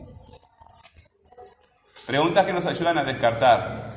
Preguntas 2.08 2.46
que 2.46 2.54
nos 2.54 2.66
ayudan 2.66 2.98
a 2.98 3.04
descartar. 3.04 3.94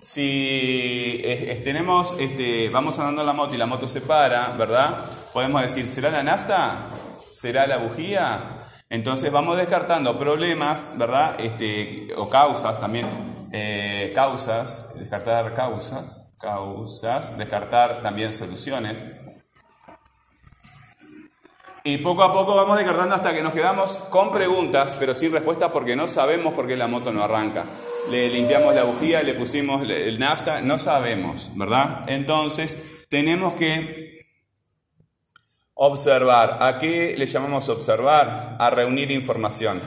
Si 0.00 1.20
eh, 1.22 1.52
eh, 1.52 1.60
tenemos, 1.62 2.16
este, 2.18 2.70
vamos 2.70 2.98
andando 2.98 3.20
en 3.20 3.28
la 3.28 3.34
moto 3.34 3.54
y 3.54 3.58
la 3.58 3.66
moto 3.66 3.86
se 3.86 4.00
para, 4.00 4.48
¿verdad? 4.58 4.96
Podemos 5.32 5.62
decir, 5.62 5.88
¿será 5.88 6.10
la 6.10 6.24
nafta? 6.24 6.74
¿Será 7.30 7.68
la 7.68 7.76
bujía? 7.76 8.64
Entonces 8.90 9.30
vamos 9.30 9.56
descartando 9.58 10.18
problemas, 10.18 10.98
¿verdad? 10.98 11.36
Este, 11.38 12.08
o 12.16 12.28
causas 12.28 12.80
también. 12.80 13.06
eh, 13.52 14.12
causas, 14.14 14.94
descartar 14.98 15.52
causas, 15.54 16.21
causas, 16.42 17.38
descartar 17.38 18.02
también 18.02 18.32
soluciones. 18.32 19.16
Y 21.84 21.98
poco 21.98 22.22
a 22.22 22.32
poco 22.32 22.54
vamos 22.54 22.76
descartando 22.76 23.14
hasta 23.14 23.32
que 23.32 23.42
nos 23.42 23.52
quedamos 23.52 23.92
con 24.10 24.32
preguntas, 24.32 24.96
pero 24.98 25.14
sin 25.14 25.32
respuesta 25.32 25.70
porque 25.70 25.96
no 25.96 26.06
sabemos 26.06 26.54
por 26.54 26.66
qué 26.66 26.76
la 26.76 26.88
moto 26.88 27.12
no 27.12 27.22
arranca. 27.22 27.64
Le 28.10 28.28
limpiamos 28.28 28.74
la 28.74 28.84
bujía, 28.84 29.22
le 29.22 29.34
pusimos 29.34 29.82
el 29.88 30.18
nafta, 30.18 30.60
no 30.60 30.78
sabemos, 30.78 31.50
¿verdad? 31.54 32.04
Entonces 32.08 33.06
tenemos 33.08 33.54
que 33.54 34.26
observar. 35.74 36.58
¿A 36.60 36.78
qué 36.78 37.14
le 37.16 37.26
llamamos 37.26 37.68
observar? 37.68 38.56
A 38.58 38.70
reunir 38.70 39.10
información. 39.10 39.80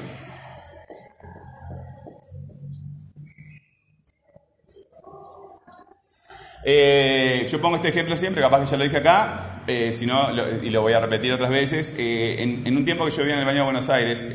Eh, 6.68 7.46
yo 7.48 7.62
pongo 7.62 7.76
este 7.76 7.90
ejemplo 7.90 8.18
siempre, 8.18 8.42
capaz 8.42 8.60
que 8.60 8.66
ya 8.66 8.78
lo 8.78 8.84
dije 8.84 8.98
acá, 8.98 9.62
eh, 9.68 9.94
si 9.94 10.08
no, 10.08 10.30
y 10.64 10.72
lo 10.72 10.82
voy 10.82 10.94
a 10.94 11.00
repetir 11.00 11.32
otras 11.32 11.52
veces. 11.52 11.94
Eh, 11.96 12.38
en, 12.42 12.76
un 12.76 12.84
tiempo 12.84 13.06
que 13.06 13.12
yo 13.12 13.20
vivía 13.20 13.36
en 13.36 13.42
el 13.42 13.46
baño 13.46 13.60
de 13.60 13.64
Buenos 13.66 13.88
Aires, 13.90 14.26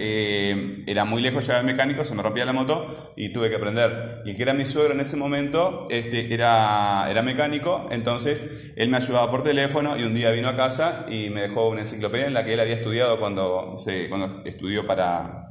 era 0.86 1.04
muy 1.04 1.22
lejos 1.22 1.44
ya 1.44 1.56
del 1.56 1.64
mecánico, 1.66 2.04
se 2.04 2.14
me 2.14 2.22
rompía 2.22 2.44
la 2.44 2.52
moto 2.52 3.12
y 3.16 3.30
tuve 3.30 3.50
que 3.50 3.56
aprender. 3.56 4.22
Y 4.24 4.30
el 4.30 4.36
que 4.36 4.42
era 4.44 4.54
mi 4.54 4.64
suegro 4.64 4.92
en 4.94 5.00
ese 5.00 5.16
momento 5.16 5.88
este, 5.90 6.32
era, 6.32 7.08
era 7.10 7.20
mecánico, 7.22 7.88
entonces 7.90 8.72
él 8.76 8.90
me 8.90 8.98
ayudaba 8.98 9.28
por 9.28 9.42
teléfono 9.42 9.96
y 9.98 10.04
un 10.04 10.14
día 10.14 10.30
vino 10.30 10.48
a 10.48 10.56
casa 10.56 11.06
y 11.10 11.30
me 11.30 11.42
dejó 11.42 11.68
una 11.68 11.80
enciclopedia 11.80 12.28
en 12.28 12.34
la 12.34 12.44
que 12.44 12.52
él 12.52 12.60
había 12.60 12.74
estudiado 12.74 13.18
cuando, 13.18 13.74
se, 13.76 14.08
cuando 14.08 14.42
estudió 14.44 14.86
para, 14.86 15.50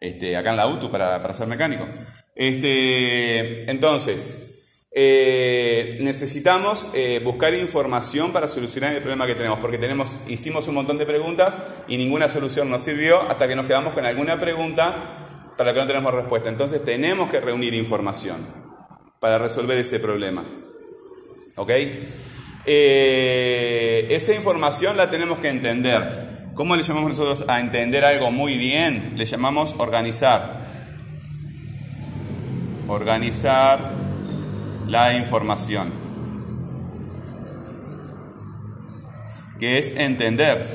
este, 0.00 0.34
acá 0.34 0.50
en 0.50 0.56
la 0.56 0.66
UTU 0.66 0.90
para, 0.90 1.20
para 1.20 1.34
ser 1.34 1.46
mecánico. 1.46 1.86
Este, 2.34 3.70
entonces, 3.70 4.49
eh, 4.92 5.98
necesitamos 6.00 6.88
eh, 6.94 7.20
buscar 7.22 7.54
información 7.54 8.32
para 8.32 8.48
solucionar 8.48 8.92
el 8.92 9.00
problema 9.00 9.26
que 9.26 9.36
tenemos, 9.36 9.60
porque 9.60 9.78
tenemos, 9.78 10.18
hicimos 10.26 10.66
un 10.66 10.74
montón 10.74 10.98
de 10.98 11.06
preguntas 11.06 11.60
y 11.86 11.96
ninguna 11.96 12.28
solución 12.28 12.68
nos 12.68 12.82
sirvió 12.82 13.20
hasta 13.22 13.46
que 13.46 13.54
nos 13.54 13.66
quedamos 13.66 13.94
con 13.94 14.04
alguna 14.04 14.40
pregunta 14.40 15.52
para 15.56 15.70
la 15.70 15.74
que 15.74 15.80
no 15.80 15.86
tenemos 15.86 16.12
respuesta. 16.12 16.48
Entonces 16.48 16.84
tenemos 16.84 17.30
que 17.30 17.40
reunir 17.40 17.74
información 17.74 18.46
para 19.20 19.38
resolver 19.38 19.78
ese 19.78 20.00
problema. 20.00 20.44
¿Ok? 21.56 21.70
Eh, 22.66 24.06
esa 24.10 24.34
información 24.34 24.96
la 24.96 25.08
tenemos 25.10 25.38
que 25.38 25.50
entender. 25.50 26.30
¿Cómo 26.54 26.74
le 26.74 26.82
llamamos 26.82 27.10
nosotros 27.10 27.44
a 27.46 27.60
entender 27.60 28.04
algo 28.04 28.32
muy 28.32 28.56
bien? 28.56 29.12
Le 29.16 29.24
llamamos 29.24 29.74
organizar. 29.78 30.68
Organizar 32.88 33.99
la 34.90 35.14
información. 35.14 35.92
Que 39.60 39.78
es 39.78 39.92
entender. 39.92 40.66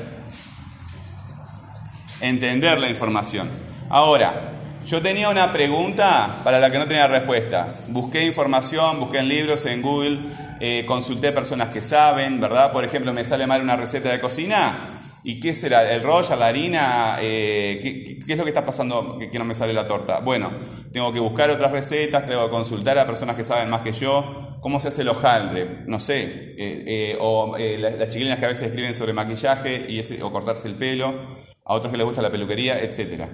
Entender 2.22 2.80
la 2.80 2.88
información. 2.88 3.48
Ahora, 3.90 4.52
yo 4.86 5.02
tenía 5.02 5.28
una 5.28 5.52
pregunta 5.52 6.40
para 6.44 6.58
la 6.58 6.70
que 6.70 6.78
no 6.78 6.86
tenía 6.86 7.06
respuestas. 7.06 7.84
Busqué 7.88 8.24
información, 8.24 9.00
busqué 9.00 9.18
en 9.18 9.28
libros, 9.28 9.66
en 9.66 9.82
Google, 9.82 10.18
eh, 10.60 10.84
consulté 10.86 11.32
personas 11.32 11.68
que 11.68 11.82
saben, 11.82 12.40
¿verdad? 12.40 12.72
Por 12.72 12.84
ejemplo, 12.84 13.12
me 13.12 13.24
sale 13.24 13.46
mal 13.46 13.60
una 13.60 13.76
receta 13.76 14.10
de 14.10 14.18
cocina. 14.18 14.95
¿Y 15.28 15.40
qué 15.40 15.56
será? 15.56 15.92
¿El 15.92 16.04
rollo, 16.04 16.36
la 16.36 16.46
harina? 16.46 17.18
Eh, 17.20 17.80
¿qué, 18.24 18.32
es 18.32 18.38
lo 18.38 18.44
que 18.44 18.50
está 18.50 18.64
pasando 18.64 19.18
que, 19.18 19.36
no 19.40 19.44
me 19.44 19.54
sale 19.54 19.72
la 19.72 19.84
torta? 19.84 20.20
Bueno, 20.20 20.52
tengo 20.92 21.12
que 21.12 21.18
buscar 21.18 21.50
otras 21.50 21.72
recetas, 21.72 22.26
tengo 22.26 22.44
que 22.44 22.50
consultar 22.52 22.96
a 22.96 23.06
personas 23.06 23.34
que 23.34 23.42
saben 23.42 23.68
más 23.68 23.80
que 23.80 23.90
yo. 23.90 24.56
¿Cómo 24.60 24.78
se 24.78 24.86
hace 24.86 25.02
el 25.02 25.08
hojaldre? 25.08 25.82
No 25.88 25.98
sé. 25.98 26.54
Eh, 26.56 27.18
o 27.18 27.56
las, 27.58 27.96
las, 27.96 28.08
chiquilinas 28.08 28.38
que 28.38 28.44
a 28.44 28.48
veces 28.50 28.68
escriben 28.68 28.94
sobre 28.94 29.12
maquillaje 29.14 29.86
y 29.88 30.00
o 30.22 30.30
cortarse 30.30 30.68
el 30.68 30.76
pelo. 30.76 31.12
A 31.64 31.74
otros 31.74 31.90
que 31.90 31.98
les 31.98 32.06
gusta 32.06 32.22
la 32.22 32.30
peluquería, 32.30 32.80
etcétera. 32.80 33.28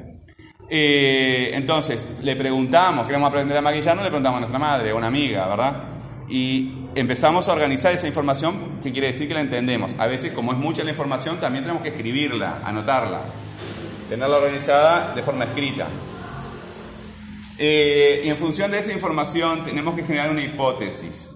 entonces, 0.71 2.07
le 2.23 2.37
preguntamos, 2.37 3.05
queremos 3.05 3.29
aprender 3.29 3.59
a 3.59 3.61
maquillar, 3.61 3.95
no 3.95 4.03
le 4.03 4.09
preguntamos 4.09 4.39
a 4.39 4.41
nuestra 4.41 4.59
madre, 4.59 4.93
a 4.93 4.95
una 4.95 5.09
amiga, 5.09 5.47
¿verdad? 5.47 6.02
Y 6.33 6.73
empezamos 6.95 7.47
a 7.49 7.53
organizar 7.53 7.93
esa 7.93 8.09
información, 8.09 8.81
que 8.83 8.91
quiere 8.91 9.09
decir 9.09 9.29
que 9.29 9.35
la 9.35 9.43
entendemos. 9.43 9.95
A 9.99 10.07
veces, 10.07 10.33
como 10.33 10.53
es 10.53 10.59
mucha 10.59 10.83
la 10.83 10.89
información, 10.89 11.39
también 11.39 11.65
tenemos 11.65 11.83
que 11.83 11.91
escribirla, 11.91 12.63
anotarla, 12.65 13.21
tenerla 14.09 14.39
organizada 14.39 15.15
de 15.15 15.23
forma 15.23 15.45
escrita. 15.45 15.87
Eh, 17.59 18.23
y 18.25 18.31
en 18.31 18.39
función 18.39 18.71
de 18.71 18.79
esa 18.79 18.95
información 18.95 19.63
tenemos 19.63 19.95
que 19.95 20.05
generar 20.05 20.31
una 20.31 20.43
hipótesis. 20.43 21.33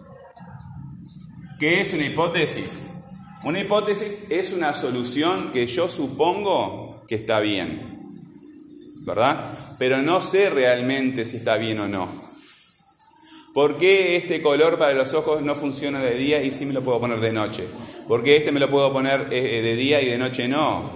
¿Qué 1.59 1.83
es 1.83 1.93
una 1.93 2.07
hipótesis? 2.07 2.85
Una 3.45 3.61
hipótesis 3.61 4.31
es 4.31 4.55
una 4.55 4.73
solución 4.73 5.53
que 5.53 5.67
yo 5.67 5.91
supongo 5.91 7.05
que 7.07 7.17
está 7.17 7.41
bien, 7.41 8.01
¿verdad? 9.05 9.45
Pero 9.79 10.01
no 10.01 10.23
sé 10.23 10.49
realmente 10.49 11.27
si 11.27 11.37
está 11.37 11.59
bien 11.59 11.81
o 11.81 11.87
no. 11.87 12.26
¿Por 13.57 13.79
qué 13.79 14.17
este 14.17 14.43
color 14.43 14.77
para 14.77 14.93
los 14.93 15.15
ojos 15.15 15.41
no 15.41 15.55
funciona 15.55 15.99
de 16.01 16.15
día 16.15 16.43
y 16.43 16.53
sí 16.53 16.67
me 16.67 16.75
lo 16.75 16.83
puedo 16.83 17.01
poner 17.01 17.21
de 17.21 17.33
noche? 17.33 17.65
¿Por 18.07 18.23
qué 18.23 18.37
este 18.37 18.53
me 18.53 18.61
lo 18.61 18.69
puedo 18.69 18.93
poner 18.93 19.31
de 19.31 19.77
día 19.77 20.03
y 20.03 20.05
de 20.05 20.19
noche 20.19 20.47
no? 20.47 20.91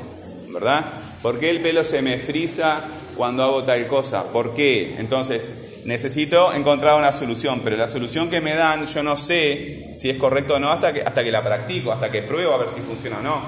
¿Verdad? 0.50 0.84
¿Por 1.22 1.38
qué 1.38 1.48
el 1.48 1.62
pelo 1.62 1.84
se 1.84 2.02
me 2.02 2.18
frisa 2.18 2.82
cuando 3.16 3.44
hago 3.44 3.64
tal 3.64 3.86
cosa? 3.86 4.24
¿Por 4.24 4.52
qué? 4.52 4.96
Entonces, 4.98 5.48
necesito 5.86 6.52
encontrar 6.52 6.98
una 6.98 7.14
solución, 7.14 7.62
pero 7.64 7.78
la 7.78 7.88
solución 7.88 8.28
que 8.28 8.42
me 8.42 8.54
dan 8.54 8.86
yo 8.86 9.02
no 9.02 9.16
sé 9.16 9.94
si 9.94 10.10
es 10.10 10.18
correcto 10.18 10.56
o 10.56 10.58
no 10.58 10.68
hasta 10.68 10.92
que, 10.92 11.00
hasta 11.00 11.24
que 11.24 11.32
la 11.32 11.42
practico, 11.42 11.92
hasta 11.92 12.10
que 12.10 12.20
pruebo 12.20 12.52
a 12.52 12.58
ver 12.58 12.68
si 12.68 12.82
funciona 12.82 13.20
o 13.20 13.22
no. 13.22 13.40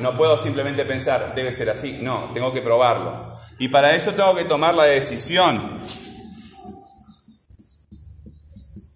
No 0.00 0.16
puedo 0.16 0.36
simplemente 0.36 0.84
pensar, 0.84 1.34
debe 1.36 1.52
ser 1.52 1.70
así. 1.70 2.00
No, 2.02 2.32
tengo 2.34 2.52
que 2.52 2.62
probarlo. 2.62 3.32
Y 3.60 3.68
para 3.68 3.94
eso 3.94 4.14
tengo 4.14 4.34
que 4.34 4.42
tomar 4.42 4.74
la 4.74 4.86
decisión 4.86 5.78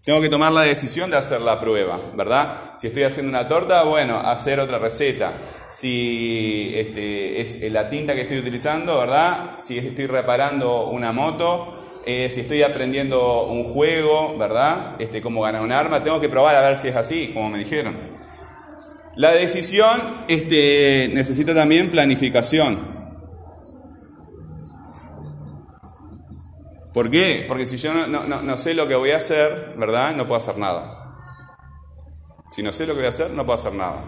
Tengo 0.05 0.23
que 0.23 0.31
tomar 0.31 0.53
la 0.53 0.63
decisión 0.63 1.11
de 1.11 1.19
hacer 1.19 1.43
la 1.43 1.61
prueba, 1.61 1.99
¿verdad? 2.15 2.73
Si 2.77 2.87
estoy 2.87 3.03
haciendo 3.03 3.29
una 3.29 3.47
torta, 3.49 3.83
bueno, 3.83 4.19
hacer 4.19 4.59
otra 4.59 4.79
receta. 4.79 5.35
Si 5.71 6.73
este, 6.75 7.41
es 7.41 7.71
la 7.71 7.91
tinta 7.91 8.15
que 8.15 8.23
estoy 8.23 8.39
utilizando, 8.39 8.99
¿verdad? 8.99 9.57
Si 9.59 9.77
estoy 9.77 10.07
reparando 10.07 10.87
una 10.87 11.13
moto, 11.13 11.81
eh, 12.07 12.31
si 12.31 12.41
estoy 12.41 12.63
aprendiendo 12.63 13.45
un 13.45 13.65
juego, 13.65 14.39
¿verdad? 14.39 14.97
Este, 14.99 15.21
cómo 15.21 15.43
ganar 15.43 15.61
un 15.61 15.71
arma, 15.71 16.03
tengo 16.03 16.19
que 16.19 16.31
probar 16.31 16.57
a 16.57 16.63
ver 16.63 16.79
si 16.79 16.89
es 16.89 16.97
así, 16.97 17.31
como 17.35 17.51
me 17.51 17.59
dijeron. 17.59 17.99
La 19.17 19.33
decisión 19.33 20.01
este, 20.29 21.11
necesita 21.13 21.55
también 21.55 21.91
planificación. 21.91 23.00
¿Por 26.92 27.11
qué? 27.11 27.44
Porque 27.46 27.66
si 27.66 27.76
yo 27.76 27.94
no, 27.94 28.07
no, 28.07 28.42
no, 28.42 28.57
sé 28.57 28.74
lo 28.74 28.88
que 28.88 28.96
voy 28.96 29.12
a 29.12 29.18
hacer, 29.18 29.74
¿verdad? 29.76 30.14
No 30.16 30.26
puedo 30.26 30.40
hacer 30.40 30.59
nada. 30.59 31.14
Si 32.50 32.62
no 32.62 32.72
sé 32.72 32.85
lo 32.85 32.94
que 32.94 33.00
voy 33.00 33.07
a 33.07 33.11
hacer, 33.11 33.31
no 33.31 33.46
puedo 33.46 33.59
hacer 33.59 33.74
nada. 33.74 34.03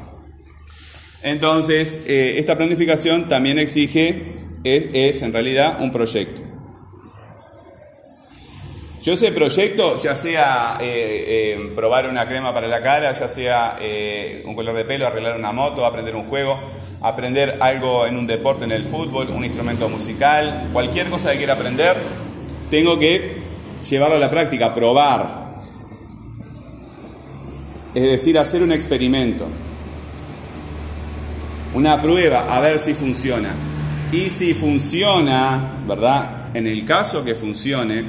Entonces, 1.23 1.99
eh, 2.07 2.39
esta 2.39 2.57
planificación 2.57 3.29
también 3.29 3.61
exige, 3.61 4.23
es, 4.65 4.85
es, 4.93 5.23
en 5.23 5.33
realidad 5.33 5.81
un 5.81 5.93
proyecto. 5.93 6.43
Yo 9.03 9.13
ese 9.13 9.31
proyecto, 9.31 9.97
ya 9.99 10.17
sea 10.17 10.79
eh, 10.81 11.57
eh, 11.57 11.73
probar 11.75 12.09
una 12.09 12.27
crema 12.29 12.53
para 12.53 12.67
la 12.67 12.83
cara, 12.83 13.13
ya 13.13 13.29
sea 13.29 13.79
un 14.45 14.55
color 14.55 14.77
de 14.77 14.85
pelo, 14.85 15.07
arreglar 15.07 15.37
una 15.37 15.53
moto, 15.53 15.85
aprender 15.85 16.15
un 16.15 16.25
juego, 16.25 16.59
aprender 17.01 17.59
algo 17.61 18.07
en 18.07 18.17
un 18.17 18.27
deporte, 18.27 18.65
en 18.65 18.73
el 18.73 18.85
fútbol, 18.85 19.29
un 19.31 19.45
instrumento 19.45 19.89
musical, 19.89 20.69
cualquier 20.73 21.11
cosa 21.11 21.33
que 21.33 21.39
quiera 21.39 21.55
aprender, 21.55 21.97
tengo 22.73 22.99
que 22.99 23.37
llevarlo 23.87 24.17
a 24.17 24.19
la 24.19 24.31
práctica, 24.31 24.75
probar. 24.75 25.59
Es 27.95 28.03
decir, 28.03 28.39
hacer 28.39 28.63
un 28.63 28.73
experimento. 28.73 29.47
Una 31.75 32.01
prueba, 32.01 32.47
a 32.49 32.61
ver 32.61 32.79
si 32.79 32.95
funciona. 32.95 33.51
Y 34.11 34.31
si 34.31 34.55
funciona, 34.55 35.83
¿verdad? 35.87 36.57
En 36.57 36.67
el 36.67 36.87
caso 36.87 37.23
que 37.23 37.35
funcione, 37.35 38.07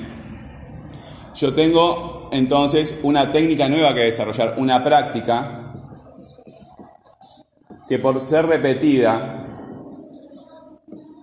yo 1.35 1.53
tengo 1.53 2.29
entonces 2.31 2.95
una 3.03 3.33
técnica 3.33 3.67
nueva 3.67 3.93
que 3.93 4.03
desarrollar, 4.03 4.55
una 4.59 4.81
práctica 4.81 5.73
que 7.89 7.99
por 7.99 8.21
ser 8.21 8.45
repetida 8.45 9.45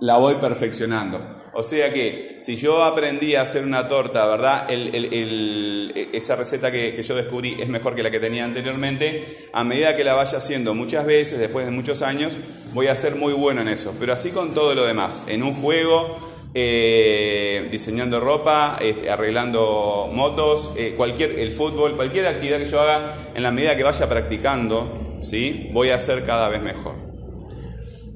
la 0.03 0.19
voy 0.19 0.35
perfeccionando. 0.35 1.40
O 1.53 1.63
sea 1.63 1.93
que 1.93 2.39
si 2.41 2.57
yo 2.57 2.85
aprendí 2.85 3.35
a 3.35 3.43
hacer 3.43 3.65
una 3.65 3.89
torta, 3.89 4.25
¿verdad? 4.27 4.69
Esa 4.71 6.37
receta 6.37 6.71
que, 6.71 7.03
yo 7.03 7.15
descubrí 7.17 7.57
es 7.61 7.69
mejor 7.69 7.95
que 7.95 8.03
la 8.03 8.11
que 8.11 8.21
tenía 8.21 8.45
anteriormente. 8.45 9.49
A 9.53 9.65
medida 9.65 9.97
que 9.97 10.05
la 10.05 10.15
vaya 10.15 10.39
haciendo 10.39 10.75
muchas 10.75 11.07
veces, 11.07 11.39
después 11.39 11.67
de 11.67 11.73
muchos 11.73 12.03
años, 12.03 12.37
voy 12.73 12.87
a 12.87 12.97
ser 12.97 13.17
muy 13.17 13.33
bueno 13.33 13.63
en 13.63 13.69
eso. 13.69 13.95
Pero 13.99 14.13
así 14.13 14.31
con 14.31 14.55
todo 14.55 14.75
lo 14.75 14.85
demás. 14.87 15.25
En 15.27 15.43
un 15.43 15.55
juego, 15.55 16.19
eh, 16.55 17.69
diseñando 17.73 18.21
ropa, 18.21 18.77
eh, 18.81 19.09
arreglando 19.11 20.09
motos, 20.13 20.71
eh, 20.77 20.95
cualquier, 20.97 21.39
el 21.39 21.51
fútbol, 21.51 21.97
cualquier 21.97 22.29
actividad 22.29 22.59
que 22.59 22.67
yo 22.67 22.81
haga, 22.81 23.33
en 23.35 23.43
la 23.43 23.51
medida 23.51 23.77
que 23.77 23.83
vaya 23.83 24.09
practicando, 24.09 25.17
¿sí? 25.21 25.69
voy 25.73 25.91
a 25.91 25.99
ser 25.99 26.25
cada 26.25 26.49
vez 26.49 26.63
mejor. 26.63 26.95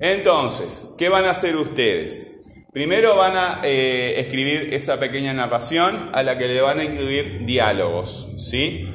Entonces, 0.00 0.94
¿qué 0.98 1.08
van 1.08 1.24
a 1.24 1.30
hacer 1.30 1.56
ustedes? 1.56 2.33
Primero 2.74 3.14
van 3.14 3.37
a 3.37 3.60
eh, 3.62 4.18
escribir 4.18 4.70
esa 4.72 4.98
pequeña 4.98 5.32
narración 5.32 6.10
a 6.12 6.24
la 6.24 6.37
que 6.37 6.48
le 6.48 6.60
van 6.60 6.80
a 6.80 6.84
incluir 6.84 7.46
diálogos, 7.46 8.30
¿sí? 8.37 8.88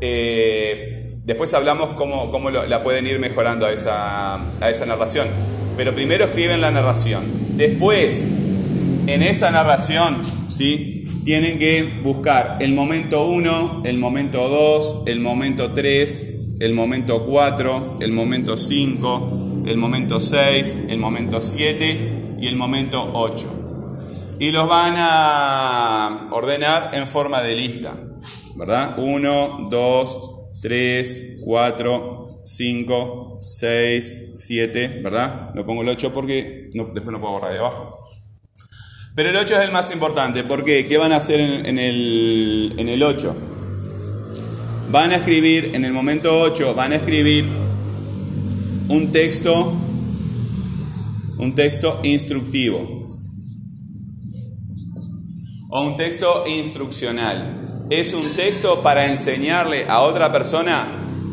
Eh, 0.00 1.14
después 1.24 1.54
hablamos 1.54 1.90
cómo, 1.90 2.32
cómo 2.32 2.50
la 2.50 2.82
pueden 2.82 3.06
ir 3.06 3.20
mejorando 3.20 3.66
a 3.66 3.72
esa, 3.72 4.34
a 4.34 4.68
esa 4.68 4.84
narración. 4.84 5.28
Pero 5.76 5.94
primero 5.94 6.24
escriben 6.24 6.60
la 6.60 6.72
narración. 6.72 7.22
Después, 7.56 8.24
en 9.06 9.22
esa 9.22 9.52
narración, 9.52 10.22
¿sí? 10.48 11.04
Tienen 11.24 11.60
que 11.60 11.84
buscar 12.02 12.56
el 12.58 12.72
momento 12.72 13.26
1, 13.26 13.82
el 13.84 13.96
momento 13.96 14.48
2, 14.48 15.02
el 15.06 15.20
momento 15.20 15.70
3, 15.72 16.34
el 16.58 16.74
momento 16.74 17.22
4, 17.22 17.98
el 18.00 18.10
momento 18.10 18.56
5, 18.56 19.62
el 19.68 19.76
momento 19.76 20.18
6, 20.18 20.78
el 20.88 20.98
momento 20.98 21.40
7 21.40 22.19
y 22.40 22.48
el 22.48 22.56
momento 22.56 23.10
8. 23.14 24.36
Y 24.38 24.50
los 24.50 24.68
van 24.68 24.94
a 24.96 26.28
ordenar 26.32 26.90
en 26.94 27.06
forma 27.06 27.42
de 27.42 27.54
lista, 27.54 27.94
¿verdad? 28.56 28.98
1, 28.98 29.68
2, 29.70 30.36
3, 30.62 31.18
4, 31.44 32.24
5, 32.44 33.38
6, 33.42 34.28
7, 34.32 35.00
¿verdad? 35.02 35.50
No 35.54 35.66
pongo 35.66 35.82
el 35.82 35.88
8 35.90 36.12
porque 36.14 36.70
no, 36.74 36.84
después 36.94 37.12
no 37.12 37.20
puedo 37.20 37.34
borrar 37.34 37.52
de 37.52 37.58
abajo. 37.58 37.98
Pero 39.14 39.30
el 39.30 39.36
8 39.36 39.56
es 39.56 39.60
el 39.60 39.72
más 39.72 39.92
importante, 39.92 40.44
¿por 40.44 40.64
qué? 40.64 40.86
¿Qué 40.86 40.96
van 40.96 41.12
a 41.12 41.16
hacer 41.16 41.40
en, 41.40 41.66
en, 41.66 41.78
el, 41.78 42.74
en 42.78 42.88
el 42.88 43.02
8? 43.02 43.36
van 44.90 45.12
a 45.12 45.16
escribir, 45.16 45.70
en 45.74 45.84
el 45.84 45.92
momento 45.92 46.40
8, 46.40 46.74
van 46.74 46.92
a 46.92 46.96
escribir 46.96 47.44
un 48.88 49.12
texto, 49.12 49.72
un 51.40 51.54
texto 51.54 52.00
instructivo 52.02 53.08
o 55.70 55.82
un 55.82 55.96
texto 55.96 56.44
instruccional. 56.46 57.86
Es 57.90 58.12
un 58.12 58.28
texto 58.36 58.82
para 58.82 59.10
enseñarle 59.10 59.86
a 59.88 60.02
otra 60.02 60.30
persona 60.32 60.86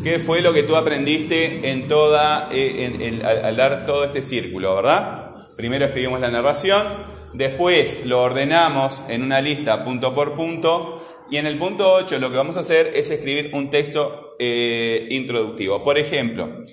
qué 0.04 0.20
fue 0.20 0.42
lo 0.42 0.54
que 0.54 0.64
tú 0.64 0.76
aprendiste 0.76 1.72
en 1.72 1.88
toda, 1.90 2.48
eh, 2.52 3.22
al 3.44 3.58
dar 3.58 3.86
todo 3.86 4.06
este 4.06 4.22
círculo, 4.22 4.76
¿verdad? 4.76 5.36
Primero 5.58 5.86
escribimos 5.86 6.22
la 6.22 6.32
narración, 6.32 6.86
después 7.34 8.06
lo 8.06 8.22
ordenamos 8.22 9.02
en 9.10 9.24
una 9.24 9.42
lista 9.42 9.84
punto 9.84 10.16
por 10.16 10.36
punto 10.36 11.02
y 11.30 11.38
en 11.38 11.48
el 11.48 11.58
punto 11.58 11.92
8 11.94 12.20
lo 12.20 12.32
que 12.32 12.38
vamos 12.38 12.56
a 12.56 12.62
hacer 12.62 12.92
es 12.96 13.12
escribir 13.12 13.50
un 13.54 13.70
texto 13.70 14.36
eh, 14.40 15.08
introductivo. 15.12 15.84
Por 15.84 15.98
ejemplo, 15.98 16.64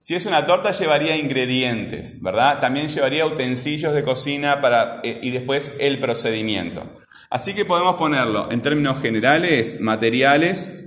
si 0.00 0.14
es 0.14 0.26
una 0.26 0.46
torta 0.46 0.70
llevaría 0.70 1.16
ingredientes, 1.16 2.22
¿verdad? 2.22 2.60
También 2.60 2.88
llevaría 2.88 3.26
utensilios 3.26 3.94
de 3.94 4.04
cocina 4.04 4.60
para, 4.60 5.00
eh, 5.02 5.18
y 5.22 5.30
después 5.30 5.76
el 5.80 5.98
procedimiento. 5.98 6.88
Así 7.30 7.52
que 7.54 7.64
podemos 7.64 7.96
ponerlo 7.96 8.48
en 8.50 8.60
términos 8.62 9.00
generales, 9.00 9.80
materiales. 9.80 10.86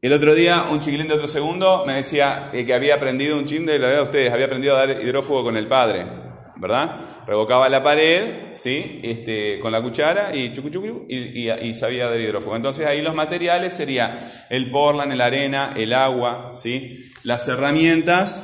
El 0.00 0.12
otro 0.12 0.34
día 0.34 0.66
un 0.70 0.80
chiquilín 0.80 1.08
de 1.08 1.14
otro 1.14 1.28
segundo 1.28 1.84
me 1.86 1.94
decía 1.94 2.50
eh, 2.52 2.64
que 2.64 2.72
había 2.72 2.94
aprendido 2.94 3.36
un 3.36 3.46
chin 3.46 3.66
de 3.66 3.78
la 3.78 3.88
de 3.88 4.00
ustedes, 4.00 4.32
había 4.32 4.46
aprendido 4.46 4.76
a 4.76 4.86
dar 4.86 5.02
hidrófugo 5.02 5.42
con 5.42 5.56
el 5.56 5.66
padre, 5.66 6.06
¿verdad? 6.56 7.00
Revocaba 7.26 7.68
la 7.68 7.82
pared, 7.82 8.54
¿sí? 8.54 9.00
Este, 9.02 9.60
con 9.60 9.72
la 9.72 9.82
cuchara 9.82 10.34
y, 10.34 10.52
chucu, 10.52 10.70
chucu, 10.70 11.06
y, 11.08 11.74
sabía 11.74 12.08
dar 12.08 12.20
hidrófugo. 12.20 12.56
Entonces 12.56 12.86
ahí 12.86 13.02
los 13.02 13.14
materiales 13.14 13.74
sería 13.74 14.46
el 14.50 14.70
portland, 14.70 15.12
la 15.14 15.26
arena, 15.26 15.74
el 15.76 15.92
agua, 15.92 16.52
¿sí? 16.54 17.12
Las 17.22 17.46
herramientas, 17.48 18.42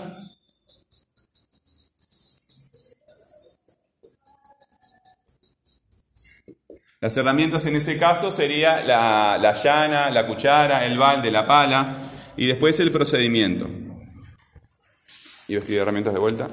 Las 6.99 7.17
herramientas 7.19 7.67
en 7.67 7.77
ese 7.77 7.99
caso 7.99 8.33
sería 8.33 8.83
la, 8.83 9.39
la 9.41 9.53
llana, 9.53 10.11
la 10.11 10.27
cuchara, 10.27 10.87
el 10.87 10.99
balde, 10.99 11.31
la 11.31 11.47
pala 11.47 11.95
y 12.37 12.47
después 12.47 12.81
el 12.81 12.91
procedimiento. 12.91 13.69
¿Y 15.47 15.57
escribir 15.57 15.83
herramientas 15.83 16.15
de 16.15 16.19
vuelta? 16.19 16.49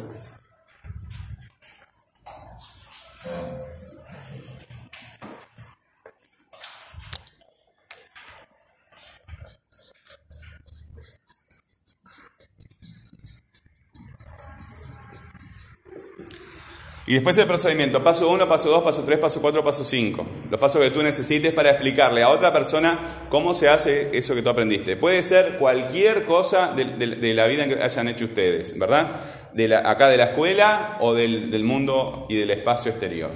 Y 17.06 17.16
después 17.16 17.38
el 17.38 17.48
procedimiento, 17.48 18.02
paso 18.02 18.30
1, 18.30 18.48
paso 18.48 18.70
2, 18.70 18.82
paso 18.82 19.04
3, 19.04 19.20
paso 19.20 19.42
4, 19.42 19.62
paso 19.64 19.84
5. 19.84 20.26
Los 20.50 20.60
pasos 20.60 20.82
que 20.82 20.90
tú 20.90 21.04
necesites 21.04 21.52
para 21.52 21.72
explicarle 21.72 22.24
a 22.24 22.30
otra 22.30 22.54
persona 22.54 23.26
cómo 23.28 23.54
se 23.54 23.68
hace 23.68 24.10
eso 24.18 24.34
que 24.34 24.42
tú 24.42 24.50
aprendiste. 24.50 24.96
Puede 24.96 25.22
ser 25.24 25.58
cualquier 25.58 26.24
cosa 26.24 26.72
de, 26.74 27.34
la 27.34 27.46
vida 27.48 27.68
que 27.68 27.82
hayan 27.84 28.08
hecho 28.08 28.24
ustedes, 28.26 28.80
¿verdad? 28.80 29.08
De 29.52 29.68
la- 29.68 29.80
acá 29.80 30.08
de 30.08 30.16
la 30.16 30.26
escuela 30.26 30.98
o 31.02 31.14
del, 31.14 31.52
del 31.52 31.66
mundo 31.66 32.26
y 32.30 32.38
del 32.38 32.52
espacio 32.52 32.92
exterior. 32.92 33.32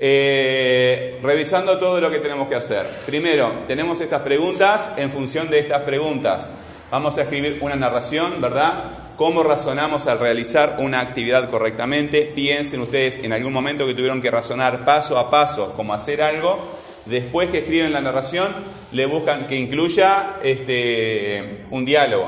Eh, 0.00 1.18
revisando 1.20 1.76
todo 1.78 2.00
lo 2.00 2.08
que 2.08 2.20
tenemos 2.20 2.46
que 2.46 2.54
hacer. 2.54 2.86
Primero, 3.04 3.64
tenemos 3.66 4.00
estas 4.00 4.22
preguntas. 4.22 4.92
En 4.96 5.10
función 5.10 5.50
de 5.50 5.58
estas 5.58 5.82
preguntas, 5.82 6.48
vamos 6.92 7.18
a 7.18 7.22
escribir 7.22 7.58
una 7.60 7.74
narración, 7.74 8.40
¿verdad? 8.40 8.84
Cómo 9.18 9.42
razonamos 9.42 10.06
al 10.06 10.20
realizar 10.20 10.76
una 10.78 11.00
actividad 11.00 11.50
correctamente. 11.50 12.22
Piensen 12.36 12.80
ustedes 12.80 13.18
en 13.18 13.32
algún 13.32 13.52
momento 13.52 13.84
que 13.84 13.94
tuvieron 13.94 14.22
que 14.22 14.30
razonar 14.30 14.84
paso 14.84 15.18
a 15.18 15.28
paso 15.28 15.72
cómo 15.74 15.92
hacer 15.92 16.22
algo. 16.22 16.56
Después 17.04 17.50
que 17.50 17.58
escriben 17.58 17.92
la 17.92 18.00
narración, 18.00 18.54
le 18.92 19.06
buscan 19.06 19.48
que 19.48 19.56
incluya 19.56 20.36
este, 20.44 21.64
un 21.72 21.84
diálogo. 21.84 22.26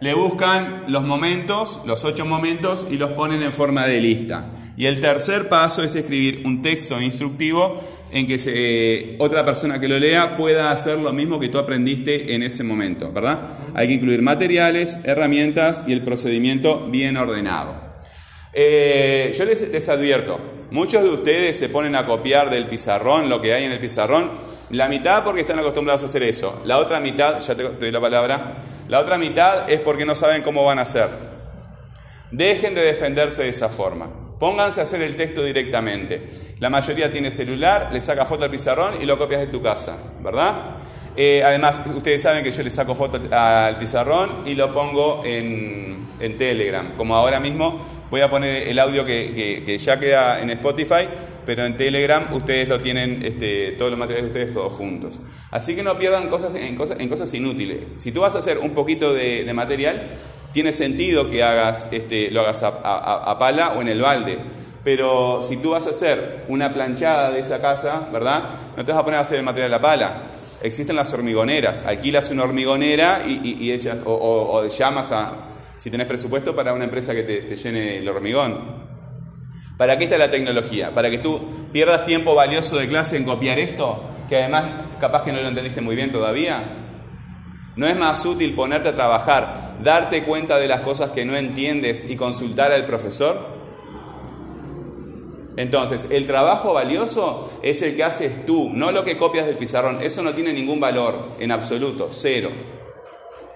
Le 0.00 0.14
buscan 0.14 0.86
los 0.88 1.04
momentos, 1.04 1.78
los 1.84 2.04
ocho 2.04 2.26
momentos, 2.26 2.88
y 2.90 2.96
los 2.96 3.12
ponen 3.12 3.44
en 3.44 3.52
forma 3.52 3.86
de 3.86 4.00
lista. 4.00 4.50
Y 4.76 4.86
el 4.86 5.00
tercer 5.00 5.48
paso 5.48 5.84
es 5.84 5.94
escribir 5.94 6.42
un 6.44 6.60
texto 6.60 7.00
instructivo 7.00 7.80
en 8.12 8.26
que 8.26 8.38
se- 8.38 9.16
otra 9.18 9.44
persona 9.44 9.80
que 9.80 9.88
lo 9.88 9.98
lea 9.98 10.36
pueda 10.36 10.70
hacer 10.70 10.98
lo 10.98 11.12
mismo 11.12 11.40
que 11.40 11.48
tú 11.48 11.58
aprendiste 11.58 12.34
en 12.34 12.42
ese 12.42 12.62
momento, 12.64 13.10
¿verdad? 13.12 13.40
Hay 13.74 13.88
que 13.88 13.94
incluir 13.94 14.22
materiales, 14.22 15.00
herramientas 15.04 15.84
y 15.86 15.92
el 15.92 16.02
procedimiento 16.02 16.86
bien 16.90 17.16
ordenado. 17.16 17.74
Eh, 18.52 19.34
yo 19.36 19.44
les, 19.44 19.68
les 19.70 19.88
advierto, 19.88 20.40
muchos 20.70 21.02
de 21.02 21.10
ustedes 21.10 21.58
se 21.58 21.68
ponen 21.68 21.94
a 21.94 22.06
copiar 22.06 22.48
del 22.50 22.66
pizarrón 22.68 23.28
lo 23.28 23.40
que 23.42 23.52
hay 23.52 23.64
en 23.64 23.72
el 23.72 23.78
pizarrón, 23.78 24.30
la 24.70 24.88
mitad 24.88 25.22
porque 25.24 25.42
están 25.42 25.58
acostumbrados 25.58 26.02
a 26.02 26.06
hacer 26.06 26.22
eso, 26.22 26.62
la 26.64 26.78
otra 26.78 26.98
mitad, 27.00 27.38
ya 27.40 27.54
te, 27.54 27.64
te 27.64 27.76
doy 27.80 27.90
la 27.92 28.00
palabra, 28.00 28.54
la 28.88 29.00
otra 29.00 29.18
mitad 29.18 29.68
es 29.70 29.80
porque 29.80 30.06
no 30.06 30.14
saben 30.14 30.42
cómo 30.42 30.64
van 30.64 30.78
a 30.78 30.82
hacer. 30.82 31.08
Dejen 32.30 32.74
de 32.74 32.82
defenderse 32.82 33.42
de 33.42 33.50
esa 33.50 33.68
forma. 33.68 34.10
Pónganse 34.38 34.80
a 34.80 34.84
hacer 34.84 35.00
el 35.02 35.16
texto 35.16 35.42
directamente. 35.42 36.28
La 36.58 36.68
mayoría 36.68 37.10
tiene 37.10 37.30
celular, 37.30 37.88
le 37.92 38.00
saca 38.00 38.26
foto 38.26 38.44
al 38.44 38.50
pizarrón 38.50 38.94
y 39.00 39.06
lo 39.06 39.18
copias 39.18 39.40
de 39.40 39.46
tu 39.46 39.62
casa, 39.62 39.96
¿verdad? 40.22 40.76
Eh, 41.16 41.42
además, 41.42 41.80
ustedes 41.94 42.20
saben 42.20 42.44
que 42.44 42.50
yo 42.52 42.62
le 42.62 42.70
saco 42.70 42.94
foto 42.94 43.18
al 43.30 43.78
pizarrón 43.78 44.42
y 44.44 44.54
lo 44.54 44.74
pongo 44.74 45.22
en, 45.24 46.08
en 46.20 46.36
Telegram. 46.36 46.92
Como 46.96 47.16
ahora 47.16 47.40
mismo 47.40 47.80
voy 48.10 48.20
a 48.20 48.28
poner 48.28 48.68
el 48.68 48.78
audio 48.78 49.06
que, 49.06 49.78
ya 49.78 49.98
queda 49.98 50.42
en 50.42 50.50
Spotify, 50.50 51.08
pero 51.46 51.64
en 51.64 51.76
Telegram 51.78 52.26
ustedes 52.32 52.68
lo 52.68 52.80
tienen, 52.80 53.22
este, 53.24 53.72
todos 53.72 53.90
los 53.90 53.98
materiales 53.98 54.32
de 54.32 54.38
ustedes 54.38 54.54
todos 54.54 54.74
juntos. 54.74 55.18
Así 55.50 55.74
que 55.74 55.82
no 55.82 55.96
pierdan 55.96 56.28
cosas 56.28 56.54
en, 56.54 56.76
cosas 56.76 57.00
en 57.00 57.08
cosas 57.08 57.32
inútiles. 57.32 57.78
Si 57.96 58.12
tú 58.12 58.20
vas 58.20 58.34
a 58.34 58.38
hacer 58.38 58.58
un 58.58 58.74
poquito 58.74 59.14
de 59.14 59.50
material, 59.54 60.02
tiene 60.56 60.72
sentido 60.72 61.28
que 61.28 61.42
hagas, 61.42 61.86
este, 61.90 62.30
lo 62.30 62.40
hagas 62.40 62.62
a, 62.62 62.68
a- 62.82 63.30
a 63.30 63.38
pala 63.38 63.74
o 63.76 63.82
en 63.82 63.88
el 63.88 64.00
balde. 64.00 64.38
Pero 64.82 65.42
si 65.42 65.58
tú 65.58 65.72
vas 65.72 65.86
a 65.86 65.90
hacer 65.90 66.44
una 66.48 66.72
planchada 66.72 67.30
de 67.30 67.40
esa 67.40 67.60
casa, 67.60 68.08
¿verdad? 68.10 68.42
No 68.74 68.82
te 68.82 68.90
vas 68.90 69.02
a 69.02 69.04
poner 69.04 69.18
a 69.18 69.22
hacer 69.22 69.36
el 69.38 69.44
material 69.44 69.74
a 69.74 69.80
pala. 69.82 70.12
Existen 70.62 70.96
las 70.96 71.12
hormigoneras. 71.12 71.84
Alquilas 71.86 72.30
una 72.30 72.44
hormigonera 72.44 73.20
y, 73.26 73.32
y- 73.44 73.64
y 73.66 73.72
echas, 73.72 73.98
o, 74.06 74.14
o- 74.14 74.56
o 74.64 74.66
llamas 74.68 75.12
a, 75.12 75.32
si 75.76 75.90
tenés 75.90 76.06
presupuesto, 76.06 76.56
para 76.56 76.72
una 76.72 76.84
empresa 76.84 77.12
que 77.14 77.22
te, 77.22 77.42
te 77.42 77.54
llene 77.56 77.98
el 77.98 78.08
hormigón. 78.08 78.56
¿Para 79.76 79.98
qué 79.98 80.04
está 80.04 80.16
la 80.16 80.30
tecnología? 80.30 80.90
¿Para 80.94 81.10
que 81.10 81.18
tú 81.18 81.38
pierdas 81.70 82.06
tiempo 82.06 82.34
valioso 82.34 82.78
de 82.78 82.88
clase 82.88 83.18
en 83.18 83.24
copiar 83.24 83.58
esto? 83.58 84.02
Que 84.26 84.38
además 84.38 84.64
capaz 84.98 85.22
que 85.22 85.32
no 85.32 85.40
lo 85.42 85.48
entendiste 85.48 85.82
muy 85.82 85.94
bien 85.96 86.10
todavía. 86.10 86.62
¿No 87.76 87.86
es 87.86 87.96
más 87.96 88.24
útil 88.24 88.54
ponerte 88.54 88.88
a 88.88 88.94
trabajar, 88.94 89.76
darte 89.82 90.24
cuenta 90.24 90.58
de 90.58 90.66
las 90.66 90.80
cosas 90.80 91.10
que 91.10 91.26
no 91.26 91.36
entiendes 91.36 92.08
y 92.08 92.16
consultar 92.16 92.72
al 92.72 92.84
profesor? 92.84 93.54
Entonces, 95.58 96.08
el 96.10 96.26
trabajo 96.26 96.74
valioso 96.74 97.50
es 97.62 97.82
el 97.82 97.96
que 97.96 98.04
haces 98.04 98.44
tú, 98.46 98.70
no 98.72 98.92
lo 98.92 99.04
que 99.04 99.16
copias 99.16 99.46
del 99.46 99.56
pizarrón. 99.56 99.98
Eso 100.02 100.22
no 100.22 100.32
tiene 100.34 100.52
ningún 100.52 100.80
valor 100.80 101.14
en 101.38 101.52
absoluto, 101.52 102.08
cero. 102.12 102.50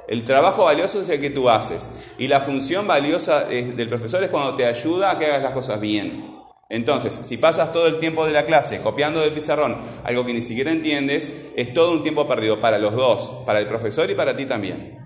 El 0.07 0.25
trabajo 0.25 0.65
valioso 0.65 1.01
es 1.01 1.09
el 1.09 1.21
que 1.21 1.31
tú 1.31 1.49
haces. 1.49 1.89
Y 2.19 2.29
la 2.29 2.41
función 2.41 2.87
valiosa 2.87 3.51
es- 3.51 3.77
del 3.77 3.89
profesor 3.89 4.23
es 4.25 4.31
cuando 4.31 4.55
te 4.55 4.67
ayuda 4.67 5.13
a 5.13 5.19
que 5.19 5.27
hagas 5.27 5.43
las 5.43 5.53
cosas 5.53 5.81
bien. 5.81 6.40
Entonces, 6.71 7.19
si 7.23 7.37
pasas 7.37 7.73
todo 7.73 7.89
el 7.89 7.99
tiempo 7.99 8.25
de 8.25 8.33
la 8.33 8.47
clase 8.47 8.81
copiando 8.81 9.21
del 9.21 9.33
pizarrón 9.33 9.77
algo 10.05 10.25
que 10.25 10.33
ni 10.33 10.41
siquiera 10.41 10.71
entiendes, 10.71 11.31
es 11.57 11.75
todo 11.75 11.91
un 11.91 12.03
tiempo 12.05 12.29
perdido 12.29 12.61
para 12.61 12.79
los 12.79 12.95
dos, 12.95 13.43
para 13.45 13.59
el 13.59 13.67
profesor 13.67 14.09
y 14.09 14.15
para 14.15 14.37
ti 14.37 14.47
también. 14.47 14.97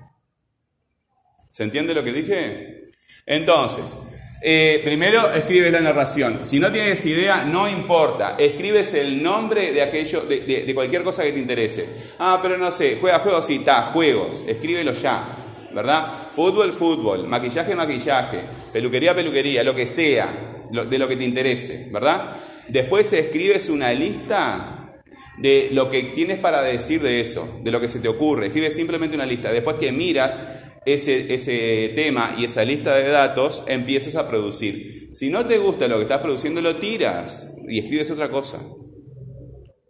¿Se 1.48 1.62
entiende 1.62 1.94
lo 1.94 2.04
que 2.04 2.12
dije? 2.12 2.80
Entonces, 3.24 3.96
eh, 4.42 4.82
primero 4.84 5.30
escribes 5.32 5.72
la 5.72 5.80
narración. 5.80 6.40
Si 6.44 6.58
no 6.60 6.70
tienes 6.70 7.04
idea, 7.06 7.44
no 7.44 7.66
importa. 7.66 8.36
Escribes 8.38 8.92
el 8.92 9.22
nombre 9.22 9.72
de 9.72 9.80
aquello, 9.80 10.20
de, 10.22 10.40
de- 10.40 10.74
cualquier 10.74 11.02
cosa 11.02 11.22
que 11.22 11.32
te 11.32 11.38
interese. 11.38 11.88
Ah, 12.18 12.40
pero 12.42 12.58
no 12.58 12.70
sé, 12.70 12.98
juega 13.00 13.20
juegos, 13.20 13.46
sí, 13.46 13.56
está, 13.56 13.82
juegos. 13.84 14.44
Escríbelo 14.46 14.92
ya, 14.92 15.24
¿verdad? 15.72 16.06
Fútbol, 16.32 16.74
fútbol. 16.74 17.26
Maquillaje, 17.26 17.74
maquillaje. 17.74 18.40
Peluquería, 18.70 19.14
peluquería, 19.14 19.64
lo 19.64 19.74
que 19.74 19.86
sea, 19.86 20.53
de 20.74 20.98
lo 20.98 21.08
que 21.08 21.16
te 21.16 21.24
interese, 21.24 21.88
¿verdad? 21.92 22.36
Después 22.68 23.12
escribes 23.12 23.68
una 23.68 23.92
lista 23.92 24.92
de 25.38 25.68
lo 25.72 25.90
que 25.90 26.02
tienes 26.14 26.38
para 26.38 26.62
decir 26.62 27.00
de 27.02 27.20
eso, 27.20 27.60
de 27.62 27.70
lo 27.70 27.80
que 27.80 27.88
se 27.88 28.00
te 28.00 28.08
ocurre. 28.08 28.46
Escribe 28.46 28.70
simplemente 28.70 29.16
una 29.16 29.26
lista. 29.26 29.52
Después 29.52 29.76
que 29.76 29.92
miras 29.92 30.42
ese, 30.86 31.34
ese 31.34 31.92
tema 31.94 32.34
y 32.38 32.44
esa 32.44 32.64
lista 32.64 32.94
de 32.96 33.08
datos, 33.08 33.62
empiezas 33.66 34.16
a 34.16 34.28
producir. 34.28 35.08
Si 35.12 35.30
no 35.30 35.46
te 35.46 35.58
gusta 35.58 35.88
lo 35.88 35.96
que 35.96 36.02
estás 36.02 36.20
produciendo, 36.20 36.60
lo 36.60 36.76
tiras 36.76 37.48
y 37.68 37.78
escribes 37.78 38.10
otra 38.10 38.30
cosa. 38.30 38.60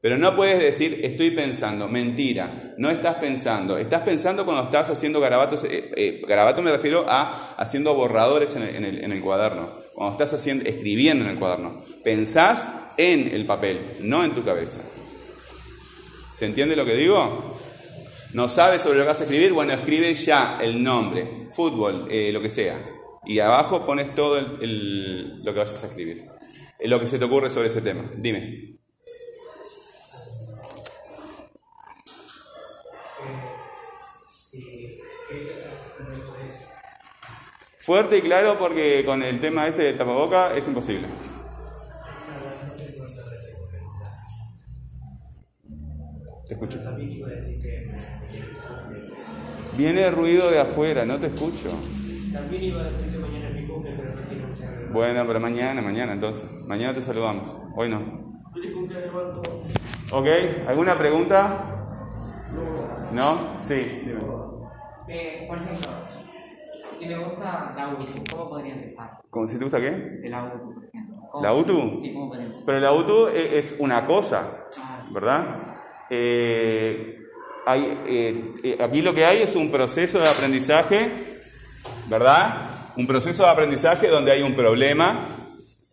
Pero 0.01 0.19
no 0.19 0.37
puedes 0.37 0.59
decir 0.59 1.01
estoy 1.03 1.31
pensando, 1.31 1.89
mentira, 1.89 2.75
no 2.77 2.91
estás 2.91 3.15
pensando. 3.17 3.79
Estás 3.79 4.03
pensando 4.03 4.45
cuando 4.45 4.65
estás 4.65 4.91
haciendo 4.91 5.19
garabatos, 5.19 5.65
eh, 5.65 5.91
eh, 5.97 6.23
garabato 6.29 6.61
me 6.61 6.71
refiero 6.71 7.07
a 7.09 7.55
haciendo 7.57 7.95
borradores 7.95 8.55
en 8.57 8.63
el, 8.65 8.77
en 8.77 8.85
el- 8.85 9.05
en 9.05 9.13
el 9.13 9.21
cuaderno, 9.23 9.71
cuando 9.95 10.13
estás 10.13 10.35
haciendo, 10.35 10.65
escribiendo 10.65 11.25
en 11.25 11.31
el 11.31 11.39
cuaderno. 11.39 11.83
Pensás 12.03 12.71
en 12.97 13.29
el 13.29 13.47
papel, 13.47 13.99
no 14.01 14.25
en 14.25 14.35
tu 14.35 14.45
cabeza. 14.45 14.81
¿Se 16.31 16.47
entiende 16.47 16.77
lo 16.77 16.85
que 16.85 16.97
digo? 16.97 17.55
¿No 18.33 18.49
sabes 18.49 18.83
sobre 18.83 18.99
lo 18.99 19.05
que 19.05 19.09
vas 19.09 19.21
a 19.21 19.25
escribir? 19.25 19.53
Bueno, 19.53 19.73
escribe 19.73 20.13
ya 20.15 20.59
el 20.61 20.83
nombre, 20.83 21.47
fútbol, 21.51 22.09
eh, 22.11 22.33
lo 22.33 22.43
que 22.43 22.49
sea. 22.49 22.77
Y 23.25 23.39
abajo 23.39 23.87
pones 23.87 24.15
todo 24.15 24.41
lo 24.41 25.53
que 25.53 25.59
vayas 25.59 25.83
a 25.83 25.87
escribir. 25.87 26.27
Eh, 26.79 26.89
Lo 26.89 27.01
que 27.01 27.07
se 27.07 27.19
te 27.19 27.25
ocurre 27.25 27.51
sobre 27.51 27.69
ese 27.69 27.81
tema. 27.81 28.05
Dime. 28.17 28.84
Fuerte 37.85 38.17
y 38.17 38.23
claro 38.23 38.57
porque 38.59 39.05
con 39.05 39.23
el 39.23 39.41
tema 39.41 39.67
este 39.67 39.83
de 39.83 39.93
tapaboca 39.93 40.57
es 40.57 40.67
imposible. 40.67 41.07
Te 46.47 46.55
escucho. 46.55 46.79
Viene 49.77 50.11
ruido 50.11 50.51
de 50.51 50.61
afuera, 50.61 51.05
no 51.05 51.19
te 51.19 51.27
escucho. 51.27 51.69
También 52.33 52.63
iba 52.63 52.81
a 52.81 52.85
decir 52.85 53.13
que 53.13 53.19
mañana 53.19 53.49
es 53.49 53.55
mi 53.55 53.67
cumple, 53.67 53.93
pero 53.99 54.11
no 54.15 54.49
mucha 54.49 54.67
relación. 54.67 54.93
Bueno, 54.95 55.25
pero 55.27 55.41
mañana, 55.41 55.83
mañana 55.83 56.13
entonces. 56.15 56.51
Mañana 56.67 56.95
te 56.95 57.03
saludamos. 57.03 57.55
Hoy 57.77 57.91
no. 57.91 58.35
¿Ok? 60.11 60.27
¿Alguna 60.69 60.97
pregunta? 60.97 61.67
¿No? 63.13 63.39
Sí. 63.61 64.09
Eh, 65.09 65.45
por 65.47 65.59
ejemplo, 65.59 65.89
si 67.05 67.09
me 67.11 67.19
gusta 67.19 67.75
la 67.77 67.89
UTU, 67.89 68.25
¿cómo 68.31 68.49
podría 68.51 68.75
empezar? 68.75 69.11
¿Cómo 69.31 69.47
si 69.47 69.57
te 69.59 69.65
gusta 69.65 69.81
qué? 69.81 69.91
De 69.91 70.29
la 70.31 70.45
UTU, 70.45 70.75
por 70.75 70.85
ejemplo. 70.85 71.17
¿Cómo- 71.31 71.43
¿La 71.45 71.55
UTU? 71.55 72.01
Sí, 72.03 72.13
¿cómo 72.15 72.29
podría 72.29 72.47
empezar? 72.47 72.65
Pero 72.67 72.81
la 72.81 72.93
UTU 72.93 73.29
e- 73.29 73.59
es 73.59 73.75
una 73.79 74.07
cosa, 74.07 74.65
¿verdad? 75.11 75.77
Eh, 76.11 77.19
hay, 77.67 77.99
eh, 78.07 78.45
eh, 78.63 78.77
aquí 78.81 79.03
lo 79.03 79.15
que 79.15 79.25
hay 79.25 79.43
es 79.43 79.55
un 79.57 79.71
proceso 79.71 80.19
de 80.19 80.29
aprendizaje, 80.29 81.11
¿verdad? 82.09 82.71
Un 82.97 83.07
proceso 83.07 83.43
de 83.45 83.51
aprendizaje 83.51 84.09
donde 84.09 84.33
hay 84.33 84.43
un 84.43 84.55
problema, 84.55 85.19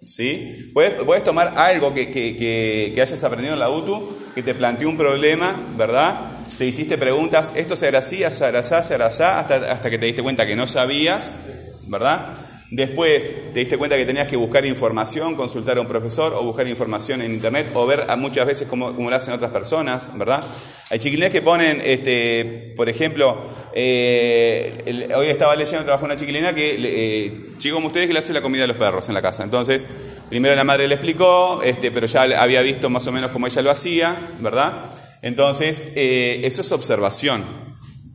¿sí? 0.04 0.70
Puedes, 0.74 1.04
puedes 1.04 1.24
tomar 1.24 1.54
algo 1.58 1.94
que, 1.94 2.12
que- 2.12 2.36
que- 2.38 2.92
que 2.94 3.02
hayas 3.02 3.24
aprendido 3.24 3.54
en 3.54 3.60
la 3.60 3.70
UTU, 3.70 4.18
que 4.36 4.44
te 4.44 4.54
planteó 4.54 4.88
un 4.90 4.98
problema, 4.98 5.56
¿verdad? 5.78 6.41
Te 6.62 6.68
hiciste 6.68 6.96
preguntas, 6.96 7.54
esto 7.56 7.76
se 7.76 7.88
así, 7.88 8.20
se 8.20 8.46
hará 8.46 8.60
así, 8.60 8.76
se 8.84 8.94
hará 8.94 9.08
así, 9.08 9.24
hasta, 9.24 9.72
hasta 9.72 9.90
que 9.90 9.98
te 9.98 10.06
diste 10.06 10.22
cuenta 10.22 10.46
que 10.46 10.56
no 10.56 10.68
sabías, 10.68 11.40
¿verdad? 11.88 12.38
Después 12.70 13.32
te 13.52 13.62
diste 13.62 13.80
cuenta 13.80 13.98
que 13.98 14.06
tenías 14.06 14.28
que 14.28 14.36
buscar 14.36 14.64
información, 14.68 15.36
consultar 15.36 15.80
a 15.80 15.82
un 15.82 15.88
profesor 15.88 16.36
o 16.36 16.44
buscar 16.44 16.68
información 16.68 17.24
en 17.24 17.34
internet 17.34 17.72
o 17.74 17.88
ver 17.88 18.06
a 18.08 18.16
muchas 18.16 18.46
veces 18.46 18.68
cómo, 18.68 18.96
cómo 18.96 19.10
lo 19.10 19.16
hacen 19.16 19.34
otras 19.34 19.50
personas, 19.50 20.16
¿verdad? 20.16 20.44
Hay 20.92 21.00
chiquilines 21.00 21.32
que 21.32 21.42
ponen, 21.42 21.82
este, 21.84 22.76
por 22.76 22.88
ejemplo, 22.90 23.42
eh, 23.74 25.10
hoy 25.16 25.30
estaba 25.30 25.56
leyendo, 25.56 25.84
trabajó 25.84 26.06
una 26.06 26.16
chiquilina 26.16 26.54
que, 26.54 26.76
eh, 26.78 27.42
chico 27.58 27.78
como 27.78 27.88
ustedes, 27.88 28.08
le 28.14 28.20
hace 28.20 28.34
la 28.34 28.42
comida 28.44 28.66
a 28.66 28.68
los 28.68 28.78
perros 28.78 29.08
en 29.08 29.16
la 29.16 29.22
casa. 29.24 29.44
Entonces, 29.44 29.88
primero 30.30 30.54
la 30.54 30.64
madre 30.64 30.88
le 30.88 30.94
explicó, 30.94 31.64
este, 31.64 31.90
pero 31.90 32.06
ya 32.06 32.22
había 32.40 32.62
visto 32.62 32.88
más 32.92 33.08
o 33.08 33.12
menos 33.12 33.32
cómo 33.32 33.48
ella 33.48 33.64
lo 33.64 33.72
hacía, 33.72 34.16
¿verdad? 34.40 35.01
Entonces, 35.22 35.84
eh, 35.96 36.42
eso 36.44 36.62
es 36.62 36.72
observación. 36.72 37.44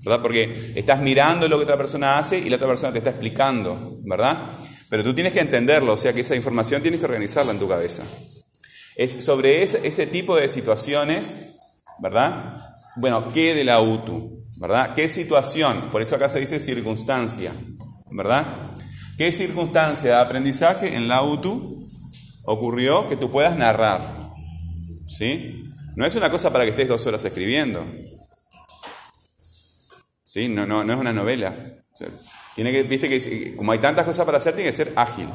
¿verdad? 0.07 0.23
Porque 0.23 0.73
estás 0.77 1.01
mirando 1.01 1.49
lo 1.49 1.59
que 1.59 1.65
otra 1.65 1.77
persona 1.77 2.19
hace 2.19 2.39
y 2.39 2.49
la 2.49 2.57
otra 2.57 2.69
persona 2.69 2.93
te 2.93 2.99
está 2.99 3.11
explicando, 3.11 3.99
¿verdad? 4.05 4.39
Pero 4.89 5.03
tú 5.03 5.13
tienes 5.13 5.33
que 5.33 5.41
entenderlo, 5.41 5.95
o 5.95 5.97
sea 5.97 6.13
que 6.13 6.21
esa 6.21 6.37
información 6.37 6.81
tienes 6.81 7.01
que 7.01 7.07
organizarla 7.07 7.51
en 7.51 7.59
tu 7.59 7.67
cabeza. 7.67 8.05
Es 8.95 9.25
sobre 9.25 9.65
ese, 9.65 9.85
ese 9.85 10.07
tipo 10.07 10.37
de 10.37 10.49
situaciones, 10.49 11.37
¿verdad? 11.99 12.63
Bueno, 12.95 13.33
¿qué 13.33 13.53
de 13.53 13.65
la 13.65 13.81
UTU? 13.81 14.45
¿Verdad? 14.59 14.95
¿Qué 14.95 15.09
situación? 15.09 15.91
Por 15.91 16.03
eso 16.03 16.15
acá 16.15 16.29
se 16.29 16.39
dice 16.39 16.61
circunstancia, 16.61 17.51
¿verdad? 18.13 18.47
¿Qué 19.19 19.33
circunstancia 19.33 20.11
de 20.11 20.21
aprendizaje 20.21 20.95
en 20.95 21.09
la 21.09 21.23
UTU 21.23 21.91
ocurrió 22.45 23.09
que 23.09 23.17
tú 23.17 23.29
puedas 23.29 23.57
narrar? 23.57 24.03
¿Sí? 25.05 25.65
No 25.97 26.07
es 26.07 26.15
una 26.15 26.31
cosa 26.31 26.53
para 26.53 26.65
que 26.65 26.71
estés 26.71 26.87
dos 26.87 27.05
horas 27.07 27.25
escribiendo. 27.25 27.85
¿Sí? 30.23 30.49
No, 30.49 30.67
no, 30.67 30.85
no 30.85 30.93
es 30.93 30.99
una 30.99 31.13
novela. 31.13 31.55
Tiene 32.55 32.71
que, 32.71 32.83
viste 32.85 33.09
que 33.09 33.57
como 33.57 33.73
hay 33.73 33.79
tantas 33.79 34.05
cosas 34.05 34.25
para 34.25 34.39
hacer, 34.39 34.55
tiene 34.55 34.71
que 34.71 34.77
ser 34.77 34.93
ágil, 34.95 35.29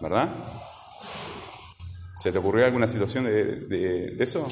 ¿verdad? 0.00 0.28
¿Se 2.20 2.30
te 2.30 2.38
ocurrió 2.38 2.66
alguna 2.66 2.86
situación 2.86 3.24
de 3.24 4.16
eso? 4.18 4.46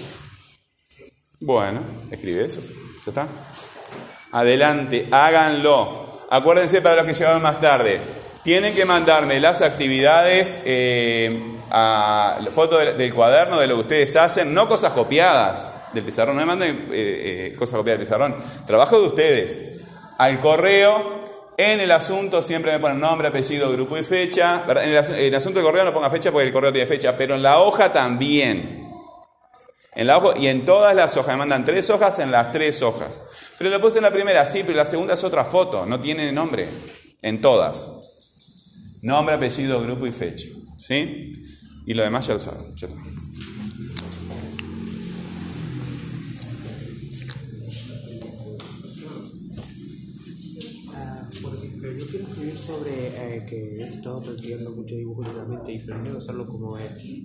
Bueno, 1.40 1.82
escribe 2.10 2.44
eso, 2.44 2.60
ya 2.60 3.08
está. 3.08 3.26
Adelante, 4.32 5.08
háganlo. 5.10 6.26
Acuérdense 6.30 6.80
para 6.82 6.96
los 6.96 7.06
que 7.06 7.14
llegaron 7.14 7.42
más 7.42 7.60
tarde, 7.60 8.00
tienen 8.44 8.74
que 8.74 8.84
mandarme 8.84 9.40
las 9.40 9.62
actividades, 9.62 10.62
eh, 10.64 11.56
a 11.70 12.38
la 12.42 12.50
foto 12.50 12.78
del, 12.78 13.14
cuaderno 13.14 13.58
de 13.58 13.66
lo 13.66 13.76
que 13.76 13.80
ustedes 13.82 14.16
hacen, 14.16 14.52
no 14.52 14.68
cosas 14.68 14.92
copiadas 14.92 15.68
del 15.92 16.04
pizarrón, 16.04 16.36
no 16.36 16.42
me 16.42 16.46
manden 16.46 16.88
eh, 16.92 17.50
eh, 17.52 17.56
cosas 17.56 17.76
copiadas 17.76 17.98
del 17.98 18.06
pizarrón, 18.06 18.36
trabajo 18.66 19.00
de 19.00 19.06
ustedes. 19.06 19.58
Al 20.18 20.40
correo, 20.40 21.54
en 21.56 21.80
el 21.80 21.90
asunto 21.92 22.42
siempre 22.42 22.72
me 22.72 22.78
ponen 22.78 23.00
nombre, 23.00 23.28
apellido, 23.28 23.70
grupo 23.72 23.96
y 23.96 24.02
fecha. 24.02 24.64
en 24.82 24.90
el 24.90 25.34
asunto 25.34 25.60
del 25.60 25.66
correo 25.66 25.84
no 25.84 25.92
ponga 25.92 26.10
fecha 26.10 26.32
porque 26.32 26.46
el 26.46 26.52
correo 26.52 26.72
tiene 26.72 26.86
fecha, 26.86 27.16
pero 27.16 27.34
en 27.34 27.42
la 27.42 27.60
hoja 27.60 27.92
también. 27.92 28.88
En 29.94 30.06
la 30.06 30.18
hoja, 30.18 30.38
y 30.38 30.46
en 30.46 30.64
todas 30.64 30.94
las 30.94 31.16
hojas, 31.16 31.34
me 31.34 31.38
mandan 31.38 31.64
tres 31.64 31.90
hojas 31.90 32.18
en 32.20 32.30
las 32.30 32.52
tres 32.52 32.80
hojas. 32.80 33.22
Pero 33.58 33.70
lo 33.70 33.80
puse 33.80 33.98
en 33.98 34.04
la 34.04 34.10
primera, 34.10 34.46
sí, 34.46 34.62
pero 34.64 34.76
la 34.76 34.84
segunda 34.84 35.14
es 35.14 35.24
otra 35.24 35.44
foto, 35.44 35.84
no 35.84 36.00
tiene 36.00 36.32
nombre. 36.32 36.68
En 37.22 37.40
todas. 37.40 37.92
Nombre, 39.02 39.34
apellido, 39.34 39.82
grupo 39.82 40.06
y 40.06 40.12
fecha. 40.12 40.48
¿Sí? 40.78 41.42
Y 41.86 41.94
lo 41.94 42.02
demás 42.02 42.26
ya 42.26 42.34
lo 42.34 42.38
saben. 42.38 42.74
ya 42.76 42.86
está. 42.88 43.00
Ah, 50.94 51.28
por 51.42 51.54
ejemplo, 51.56 51.92
yo 51.92 52.06
quiero 52.06 52.24
escribir 52.26 52.56
eh, 53.40 53.46
que 53.48 53.82
he 53.82 53.88
estado 53.88 54.20
practicando 54.22 54.70
mucho 54.70 54.94
dibujo 54.94 55.20
últimamente 55.20 55.72
y 55.72 55.78
planeo 55.78 56.18
hacerlo 56.18 56.46
como 56.46 56.76
eh, 56.78 56.82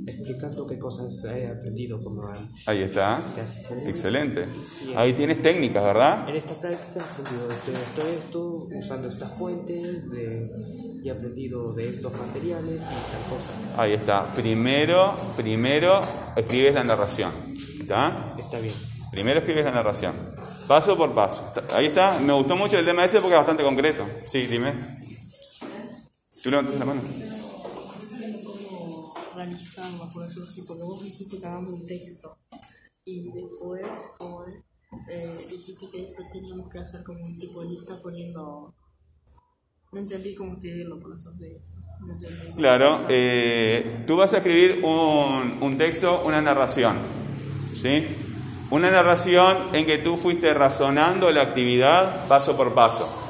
explicando 0.07 0.65
qué 0.67 0.77
cosas 0.79 1.23
he 1.25 1.47
aprendido 1.47 2.01
como 2.03 2.27
al- 2.27 2.49
Ahí 2.65 2.81
está. 2.83 3.21
Gracias. 3.35 3.71
Excelente. 3.87 4.45
Ahí 4.95 5.13
tienes 5.13 5.41
técnicas, 5.41 5.83
¿verdad? 5.83 6.29
En 6.29 6.35
esta 6.35 6.53
práctica 6.55 6.99
he 6.99 7.03
aprendido 7.03 7.49
esto, 7.49 7.71
esto, 7.71 8.07
esto, 8.19 8.67
usando 8.77 9.07
estas 9.07 9.31
fuentes 9.33 10.11
de- 10.11 10.49
y 11.03 11.07
he 11.07 11.11
aprendido 11.11 11.73
de 11.73 11.89
estos 11.89 12.11
materiales 12.17 12.81
y 12.81 12.85
tal 12.85 13.37
cosa. 13.37 13.81
Ahí 13.81 13.93
está. 13.93 14.33
Primero, 14.33 15.13
primero 15.37 16.01
escribes 16.35 16.73
la 16.73 16.83
narración. 16.83 17.31
¿Está? 17.79 18.33
Está 18.39 18.59
bien. 18.59 18.73
Primero 19.11 19.39
escribes 19.39 19.63
la 19.65 19.71
narración. 19.71 20.13
Paso 20.67 20.97
por 20.97 21.13
paso. 21.13 21.43
Ahí 21.75 21.85
está. 21.85 22.19
Me 22.19 22.33
gustó 22.33 22.55
mucho 22.55 22.79
el 22.79 22.85
tema 22.85 23.05
ese 23.05 23.19
porque 23.19 23.33
es 23.35 23.39
bastante 23.39 23.61
concreto. 23.63 24.03
Sí, 24.25 24.47
dime. 24.47 24.73
¿Tú 26.45 26.51
levantas 26.51 26.77
la 26.77 26.85
mano? 26.85 27.01
cómo 28.45 29.15
organizarlo, 29.33 30.07
por 30.13 30.27
decirlo 30.27 30.45
así, 30.47 30.61
porque 30.61 30.83
vos 30.83 31.03
dijiste 31.03 31.39
que 31.39 31.47
hagamos 31.47 31.73
un 31.73 31.87
texto 31.87 32.37
y 33.03 33.31
después 33.31 33.81
como 34.19 34.45
eh, 35.09 35.47
dijiste 35.49 35.87
que 35.91 36.01
después 36.03 36.31
teníamos 36.31 36.69
que 36.71 36.77
hacer 36.77 37.03
como 37.03 37.25
un 37.25 37.39
tipo 37.39 37.63
de 37.63 37.69
lista 37.69 37.99
poniendo... 37.99 38.71
No 39.91 39.99
entendí 39.99 40.35
cómo 40.35 40.53
escribirlo, 40.53 40.99
por 40.99 41.17
eso 41.17 41.33
sí. 41.39 41.51
No. 42.01 42.55
Claro. 42.57 42.99
eh, 43.09 44.03
tú 44.05 44.15
vas 44.15 44.35
a 44.35 44.37
escribir 44.37 44.83
un, 44.83 45.57
un 45.63 45.77
texto, 45.79 46.21
una 46.25 46.43
narración. 46.43 46.97
¿Sí? 47.73 48.05
Una 48.69 48.91
narración 48.91 49.57
en 49.73 49.87
que 49.87 49.97
tú 49.97 50.15
fuiste 50.15 50.53
razonando 50.53 51.31
la 51.31 51.41
actividad 51.41 52.27
paso 52.27 52.55
por 52.55 52.75
paso. 52.75 53.24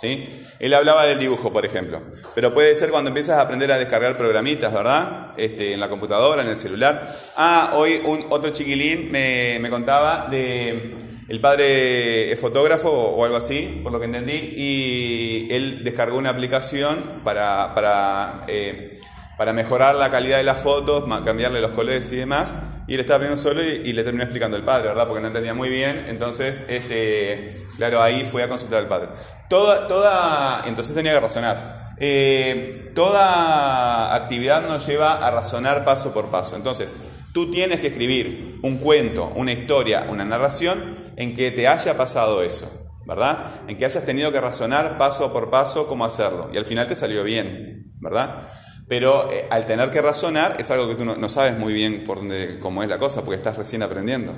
¿Sí? 0.00 0.28
Él 0.60 0.74
hablaba 0.74 1.06
del 1.06 1.18
dibujo, 1.18 1.52
por 1.52 1.66
ejemplo. 1.66 2.00
Pero 2.34 2.54
puede 2.54 2.74
ser 2.76 2.90
cuando 2.90 3.08
empiezas 3.08 3.38
a 3.38 3.42
aprender 3.42 3.72
a 3.72 3.78
descargar 3.78 4.16
programitas, 4.16 4.72
¿verdad? 4.72 5.32
Este, 5.36 5.72
en 5.72 5.80
la 5.80 5.88
computadora, 5.88 6.42
en 6.42 6.48
el 6.48 6.56
celular. 6.56 7.16
Ah, 7.36 7.72
hoy 7.74 8.00
un, 8.04 8.26
otro 8.30 8.50
chiquilín 8.50 9.10
me, 9.10 9.58
me 9.60 9.70
contaba 9.70 10.28
de... 10.30 10.94
El 11.28 11.40
padre 11.42 12.32
es 12.32 12.40
fotógrafo 12.40 12.88
o 12.90 13.22
algo 13.22 13.36
así, 13.36 13.80
por 13.82 13.92
lo 13.92 13.98
que 14.00 14.06
entendí, 14.06 14.54
y 14.56 15.48
él 15.50 15.84
descargó 15.84 16.16
una 16.16 16.30
aplicación 16.30 17.20
para, 17.22 17.74
para, 17.74 18.44
eh, 18.48 18.98
para 19.38 19.52
mejorar 19.52 19.94
la 19.94 20.10
calidad 20.10 20.38
de 20.38 20.42
las 20.42 20.60
fotos, 20.60 21.04
cambiarle 21.24 21.60
los 21.60 21.70
colores 21.70 22.10
y 22.12 22.16
demás. 22.16 22.54
Y 22.88 22.94
él 22.94 23.00
estaba 23.00 23.16
aprendiendo 23.18 23.40
solo 23.40 23.62
y, 23.62 23.88
y 23.88 23.92
le 23.92 24.02
terminó 24.02 24.24
explicando 24.24 24.56
el 24.56 24.64
padre, 24.64 24.88
¿verdad? 24.88 25.06
Porque 25.06 25.20
no 25.20 25.28
entendía 25.28 25.54
muy 25.54 25.68
bien. 25.68 26.06
Entonces, 26.08 26.64
este, 26.68 27.56
claro, 27.76 28.02
ahí 28.02 28.24
fue 28.24 28.42
a 28.42 28.48
consultar 28.48 28.80
al 28.80 28.88
padre. 28.88 29.08
Toda, 29.48 29.86
toda, 29.86 30.64
entonces 30.66 30.94
tenía 30.94 31.12
que 31.12 31.20
razonar. 31.20 31.94
Eh, 32.00 32.90
toda 32.94 34.14
actividad 34.14 34.66
nos 34.66 34.86
lleva 34.86 35.24
a 35.24 35.30
razonar 35.30 35.84
paso 35.84 36.12
por 36.12 36.30
paso. 36.30 36.56
Entonces, 36.56 36.96
tú 37.32 37.50
tienes 37.50 37.78
que 37.78 37.88
escribir 37.88 38.58
un 38.62 38.78
cuento, 38.78 39.32
una 39.36 39.52
historia, 39.52 40.06
una 40.08 40.24
narración 40.24 40.96
en 41.16 41.34
que 41.34 41.52
te 41.52 41.68
haya 41.68 41.96
pasado 41.96 42.42
eso, 42.42 42.68
¿verdad? 43.06 43.52
En 43.68 43.78
que 43.78 43.84
hayas 43.84 44.04
tenido 44.04 44.32
que 44.32 44.40
razonar 44.40 44.98
paso 44.98 45.32
por 45.32 45.48
paso 45.50 45.86
cómo 45.86 46.04
hacerlo. 46.04 46.50
Y 46.52 46.56
al 46.56 46.64
final 46.64 46.88
te 46.88 46.96
salió 46.96 47.22
bien, 47.22 47.92
¿verdad? 48.00 48.48
Pero 48.88 49.30
eh, 49.30 49.46
al 49.50 49.66
tener 49.66 49.90
que 49.90 50.00
razonar 50.00 50.56
es 50.58 50.70
algo 50.70 50.88
que 50.88 50.94
tú 50.94 51.04
no, 51.04 51.28
sabes 51.28 51.58
muy 51.58 51.74
bien 51.74 52.04
por 52.04 52.18
dónde, 52.18 52.58
cómo 52.58 52.82
es 52.82 52.88
la 52.88 52.98
cosa, 52.98 53.22
porque 53.22 53.36
estás 53.36 53.56
recién 53.56 53.82
aprendiendo. 53.82 54.34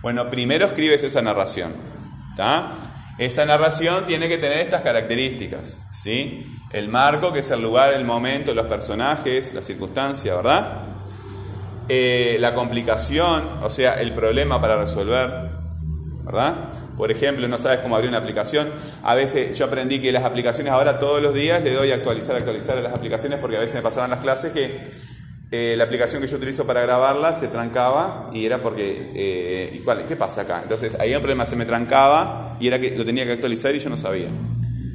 Bueno, 0.00 0.30
primero 0.30 0.66
escribes 0.66 1.04
esa 1.04 1.20
narración. 1.20 1.74
¿tá? 2.36 2.72
Esa 3.18 3.44
narración 3.44 4.06
tiene 4.06 4.28
que 4.28 4.38
tener 4.38 4.58
estas 4.58 4.82
características. 4.82 5.80
¿sí? 5.92 6.58
El 6.72 6.88
marco, 6.88 7.32
que 7.32 7.40
es 7.40 7.50
el 7.50 7.60
lugar, 7.60 7.92
el 7.92 8.04
momento, 8.04 8.54
los 8.54 8.66
personajes, 8.66 9.52
la 9.52 9.62
circunstancia, 9.62 10.34
¿verdad? 10.34 10.82
Eh, 11.88 12.36
la 12.40 12.54
complicación, 12.54 13.44
o 13.62 13.70
sea, 13.70 14.00
el 14.00 14.12
problema 14.12 14.60
para 14.60 14.76
resolver, 14.76 15.50
¿verdad? 16.24 16.54
Por 16.96 17.10
ejemplo, 17.10 17.46
no 17.48 17.58
sabes 17.58 17.80
cómo 17.80 17.94
abrir 17.96 18.08
una 18.08 18.18
aplicación. 18.18 18.68
A 19.02 19.14
veces 19.14 19.56
yo 19.58 19.66
aprendí 19.66 20.00
que 20.00 20.12
las 20.12 20.24
aplicaciones 20.24 20.72
ahora 20.72 20.98
todos 20.98 21.20
los 21.22 21.34
días 21.34 21.62
le 21.62 21.72
doy 21.74 21.90
a 21.92 21.96
actualizar, 21.96 22.36
actualizar 22.36 22.78
a 22.78 22.80
las 22.80 22.94
aplicaciones 22.94 23.38
porque 23.38 23.56
a 23.56 23.60
veces 23.60 23.74
me 23.76 23.82
pasaban 23.82 24.10
las 24.10 24.20
clases 24.20 24.52
que 24.52 24.88
eh, 25.52 25.74
la 25.76 25.84
aplicación 25.84 26.20
que 26.20 26.26
yo 26.28 26.36
utilizo 26.38 26.66
para 26.66 26.80
grabarla 26.82 27.32
se 27.34 27.48
trancaba 27.48 28.30
y 28.32 28.44
era 28.46 28.62
porque, 28.62 29.12
eh, 29.14 29.70
¿y 29.74 29.78
cuál- 29.80 30.04
¿qué 30.06 30.16
pasa 30.16 30.40
acá? 30.42 30.60
Entonces 30.62 30.96
ahí 30.98 31.14
un 31.14 31.20
problema, 31.20 31.46
se 31.46 31.54
me 31.54 31.64
trancaba 31.66 32.56
y 32.58 32.66
era 32.66 32.80
que 32.80 32.96
lo 32.96 33.04
tenía 33.04 33.24
que 33.24 33.32
actualizar 33.32 33.74
y 33.74 33.78
yo 33.78 33.88
no 33.88 33.96
sabía. 33.96 34.26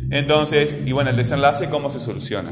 Entonces, 0.09 0.77
y 0.85 0.91
bueno, 0.91 1.09
el 1.11 1.15
desenlace, 1.15 1.69
¿cómo 1.69 1.89
se 1.89 1.99
soluciona? 1.99 2.51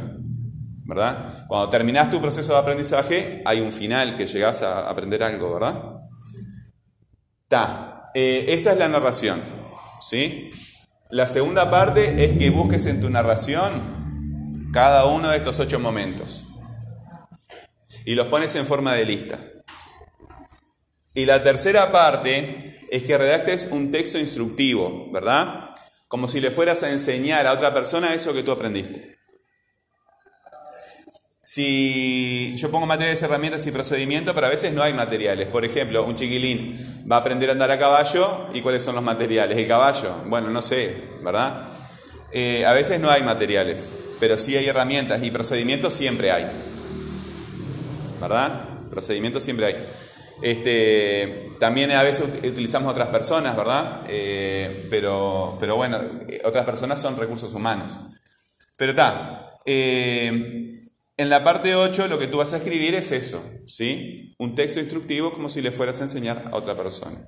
¿Verdad? 0.86 1.46
Cuando 1.48 1.70
terminas 1.70 2.10
tu 2.10 2.22
proceso 2.22 2.54
de 2.54 2.60
aprendizaje, 2.60 3.42
hay 3.46 3.60
un 3.60 3.74
final 3.74 4.16
que 4.16 4.26
llegas 4.28 4.62
a 4.64 4.90
aprender 4.90 5.22
algo, 5.22 5.54
¿verdad? 5.54 5.74
Ta. 7.50 7.89
Eh, 8.14 8.46
esa 8.50 8.72
es 8.72 8.78
la 8.78 8.88
narración. 8.88 9.42
¿Sí? 10.02 10.52
La 11.10 11.28
segunda 11.28 11.70
parte 11.70 12.24
es 12.24 12.38
que 12.38 12.50
busques 12.50 12.86
en 12.86 13.02
tu 13.02 13.10
narración 13.10 14.70
cada 14.72 15.06
uno 15.06 15.30
de 15.30 15.38
estos 15.38 15.60
ocho 15.60 15.80
momentos. 15.80 16.46
Y 18.06 18.16
los 18.16 18.28
pones 18.28 18.56
en 18.56 18.66
forma 18.66 18.94
de 18.94 19.06
lista. 19.06 19.40
Y 21.14 21.26
la 21.26 21.44
tercera 21.44 21.92
parte 21.92 22.80
es 22.92 23.04
que 23.04 23.18
redactes 23.18 23.70
un 23.72 23.92
texto 23.92 24.18
instructivo, 24.20 25.12
¿verdad? 25.12 25.72
Como 26.08 26.28
si 26.28 26.40
le 26.40 26.52
fueras 26.52 26.84
a 26.84 26.92
enseñar 26.92 27.46
a 27.48 27.54
otra 27.54 27.74
persona 27.74 28.14
eso 28.14 28.34
que 28.34 28.44
tú 28.44 28.52
aprendiste. 28.52 29.19
Si 31.52 32.54
yo 32.58 32.70
pongo 32.70 32.86
materiales, 32.86 33.24
herramientas 33.24 33.66
y 33.66 33.72
procedimientos, 33.72 34.36
pero 34.36 34.46
a 34.46 34.52
veces 34.52 34.72
no 34.72 34.84
hay 34.84 34.94
materiales. 34.94 35.48
Por 35.48 35.66
ejemplo, 35.66 36.06
un 36.06 36.16
chiquilín 36.16 37.04
va 37.12 37.16
a 37.16 37.20
aprender 37.22 37.50
a 37.50 37.54
andar 37.54 37.72
a 37.72 37.80
caballo 37.80 38.50
y 38.54 38.62
cuáles 38.62 38.84
son 38.84 38.94
los 38.94 39.04
materiales. 39.04 39.58
El 39.58 39.68
caballo, 39.68 40.14
bueno, 40.28 40.52
no 40.52 40.62
sé, 40.62 40.96
¿verdad? 41.24 41.70
Eh, 42.32 42.68
a 42.68 42.74
veces 42.74 43.00
no 43.00 43.10
hay 43.10 43.24
materiales, 43.24 43.96
pero 44.20 44.38
sí 44.38 44.56
hay 44.58 44.68
herramientas 44.68 45.24
y 45.24 45.32
procedimientos 45.32 45.96
siempre 45.96 46.30
hay. 46.32 46.46
¿Verdad? 48.22 48.66
Procedimientos 48.92 49.44
siempre 49.44 49.66
hay. 49.66 49.76
Este, 50.44 51.50
también 51.60 51.90
a 51.94 52.04
veces 52.04 52.26
ut- 52.28 52.48
utilizamos 52.48 52.92
otras 52.92 53.08
personas, 53.08 53.58
¿verdad? 53.58 54.04
Eh, 54.08 54.86
pero, 54.92 55.58
pero 55.60 55.78
bueno, 55.78 56.00
otras 56.44 56.64
personas 56.64 57.02
son 57.02 57.18
recursos 57.18 57.52
humanos. 57.56 57.94
Pero 58.78 58.92
está. 58.92 59.56
eh, 59.66 60.76
en 61.20 61.30
la 61.30 61.44
parte 61.44 61.76
8 61.76 62.08
lo 62.08 62.18
que 62.18 62.28
tú 62.28 62.38
vas 62.38 62.54
a 62.54 62.58
escribir 62.58 62.96
es 62.96 63.12
eso, 63.12 63.44
¿sí? 63.66 64.34
Un 64.40 64.56
texto 64.56 64.80
instructivo 64.80 65.34
como 65.34 65.50
si 65.50 65.62
le 65.62 65.74
fueras 65.74 66.00
a 66.00 66.04
enseñar 66.04 66.46
a 66.50 66.56
otra 66.56 66.76
persona. 66.76 67.28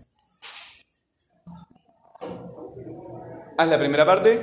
Haz 3.58 3.67
la 3.67 3.77
primera 3.77 4.06
parte, 4.06 4.39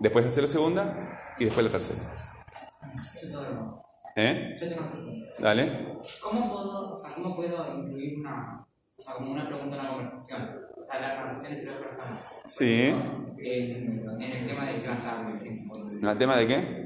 después 0.00 0.24
hacer 0.24 0.44
la 0.44 0.48
segunda 0.48 1.20
y 1.38 1.44
después 1.44 1.66
la 1.66 1.70
tercera. 1.70 2.00
¿Eh? 4.16 4.56
Dale. 5.38 5.98
¿Cómo 6.22 6.50
puedo, 6.50 6.92
o 6.94 6.96
sea, 6.96 7.12
cómo 7.14 7.36
puedo 7.36 7.78
incluir 7.78 8.20
una, 8.20 8.66
o 8.98 9.02
sea, 9.02 9.14
como 9.16 9.32
una 9.32 9.44
pregunta 9.44 9.76
en 9.76 9.80
una 9.80 9.90
conversación? 9.90 10.50
O 10.78 10.82
sea, 10.82 10.98
la 10.98 11.16
conversación 11.16 11.58
entre 11.58 11.72
dos 11.72 11.82
personas. 11.82 12.20
Sí. 12.46 12.94
En, 13.36 14.08
en 14.08 14.22
el 14.22 14.46
tema 14.46 14.64
de 14.64 14.80
por 14.80 15.36
ejemplo. 15.36 16.10
¿El 16.10 16.18
tema 16.18 16.36
de 16.36 16.46
qué? 16.46 16.81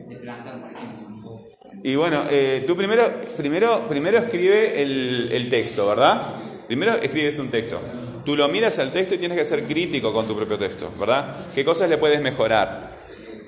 Y 1.82 1.94
bueno, 1.96 2.24
eh, 2.30 2.64
tú 2.66 2.76
primero, 2.76 3.20
primero, 3.36 3.86
primero 3.88 4.18
escribe 4.18 4.82
el, 4.82 5.28
el 5.32 5.48
texto, 5.50 5.86
¿verdad? 5.86 6.36
Primero 6.66 6.94
escribes 6.94 7.38
un 7.38 7.48
texto. 7.48 7.80
Tú 8.24 8.34
lo 8.36 8.48
miras 8.48 8.78
al 8.80 8.92
texto 8.92 9.14
y 9.14 9.18
tienes 9.18 9.38
que 9.38 9.44
ser 9.44 9.64
crítico 9.64 10.12
con 10.12 10.26
tu 10.26 10.34
propio 10.36 10.58
texto, 10.58 10.90
¿verdad? 10.98 11.36
¿Qué 11.54 11.64
cosas 11.64 11.88
le 11.88 11.96
puedes 11.98 12.20
mejorar? 12.20 12.96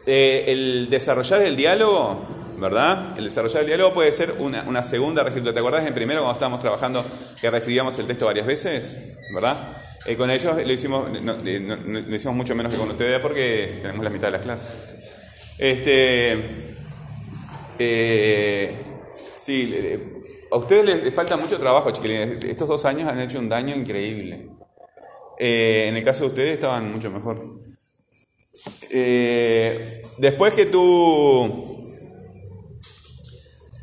Eh, 0.07 0.44
el 0.49 0.88
desarrollar 0.88 1.42
el 1.42 1.57
diálogo, 1.57 2.55
¿verdad? 2.59 3.18
El 3.18 3.25
desarrollar 3.25 3.62
el 3.62 3.66
diálogo 3.66 3.92
puede 3.92 4.12
ser 4.12 4.35
una, 4.38 4.62
una 4.68 4.85
segunda 4.85 5.23
reescritura. 5.25 5.53
¿Te 5.53 5.61
acordás 5.61 5.85
en 5.87 5.94
primero 5.94 6.21
cuando 6.21 6.35
estábamos 6.35 6.61
trabajando 6.61 7.05
que 7.40 7.51
reescribíamos 7.51 7.99
el 7.99 8.07
texto 8.07 8.27
varias 8.27 8.47
veces? 8.47 8.99
¿Verdad? 9.35 9.57
Eh, 10.07 10.16
con 10.16 10.31
ellos 10.31 10.55
lo 10.64 10.73
hicimos, 10.73 11.11
no, 11.11 11.21
no- 11.21 11.77
no- 11.77 12.01
lo 12.01 12.14
hicimos 12.14 12.37
mucho 12.37 12.55
menos 12.55 12.73
que 12.73 12.79
con 12.79 12.88
ustedes 12.90 13.18
porque 13.18 13.79
tenemos 13.83 14.05
la 14.05 14.11
mitad 14.11 14.29
de 14.29 14.33
las 14.33 14.42
clases. 14.42 14.71
Este, 15.59 16.38
eh, 17.79 18.75
sí, 19.37 19.75
a 20.51 20.57
ustedes 20.57 20.85
les, 21.05 21.14
falta 21.14 21.37
mucho 21.37 21.59
trabajo, 21.59 21.90
chiquilines. 21.90 22.44
Estos 22.44 22.68
dos 22.68 22.85
años 22.85 23.09
han 23.09 23.21
hecho 23.21 23.38
un 23.38 23.49
daño 23.49 23.75
increíble. 23.75 24.49
Eh, 25.38 25.87
en 25.88 25.97
el 25.97 26.05
caso 26.05 26.25
de 26.25 26.29
ustedes 26.29 26.55
estaban 26.55 26.92
mucho 26.92 27.11
mejor. 27.11 27.61
Eh, 28.90 30.03
después 30.18 30.55
que 30.55 30.66
tú 30.66 31.77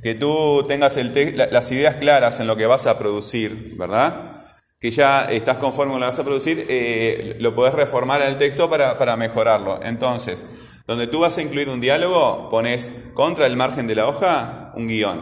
que 0.03 0.13
tú 0.15 0.63
tengas 0.67 0.97
el 0.97 1.13
te- 1.13 1.31
la- 1.33 1.47
las 1.47 1.71
ideas 1.71 1.95
claras 1.95 2.39
en 2.39 2.47
lo 2.47 2.55
que 2.55 2.65
vas 2.67 2.85
a 2.87 2.97
producir, 2.99 3.73
¿verdad? 3.77 4.37
Que 4.79 4.91
ya 4.91 5.25
estás 5.25 5.57
conforme 5.57 5.93
con 5.93 6.01
lo 6.01 6.05
que 6.05 6.11
vas 6.11 6.19
a 6.19 6.23
producir, 6.23 6.65
eh, 6.69 7.37
lo 7.39 7.55
podés 7.55 7.73
reformar 7.73 8.21
al 8.21 8.37
texto 8.37 8.69
para, 8.69 8.97
para 8.99 9.17
mejorarlo. 9.17 9.79
Entonces, 9.83 10.45
donde 10.87 11.07
tú 11.07 11.19
vas 11.19 11.37
a 11.37 11.41
incluir 11.41 11.69
un 11.69 11.81
diálogo, 11.81 12.49
pones 12.49 12.91
contra 13.13 13.47
el 13.47 13.57
margen 13.57 13.87
de 13.87 13.95
la 13.95 14.07
hoja 14.07 14.71
un 14.75 14.87
guion 14.87 15.19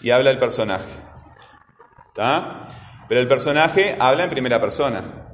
y 0.00 0.10
habla 0.10 0.30
el 0.30 0.38
personaje. 0.38 0.86
Pero 3.08 3.20
el 3.20 3.28
personaje 3.28 3.96
habla 3.98 4.24
en 4.24 4.30
primera 4.30 4.60
persona, 4.60 5.30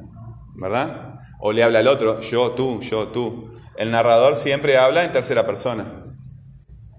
¿verdad? 0.57 1.19
O 1.41 1.53
le 1.53 1.63
habla 1.63 1.81
al 1.81 1.89
otro, 1.89 2.21
yo, 2.21 2.53
tú, 2.53 2.81
yo, 2.81 3.09
tú. 3.09 3.53
El 3.77 3.91
narrador 3.91 4.37
siempre 4.37 4.77
habla 4.77 5.05
en 5.05 5.13
tercera 5.13 5.45
persona. 5.45 6.05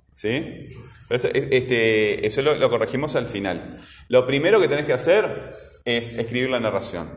¿Sí? 0.09 0.59
Pero 1.07 1.15
eso, 1.17 1.29
este, 1.33 2.25
eso 2.25 2.41
lo, 2.41 2.55
lo 2.55 2.69
corregimos 2.69 3.15
al 3.15 3.27
final. 3.27 3.61
Lo 4.09 4.25
primero 4.25 4.59
que 4.59 4.67
tenés 4.67 4.85
que 4.85 4.93
hacer 4.93 5.25
es 5.85 6.11
escribir 6.13 6.49
la 6.49 6.59
narración. 6.59 7.07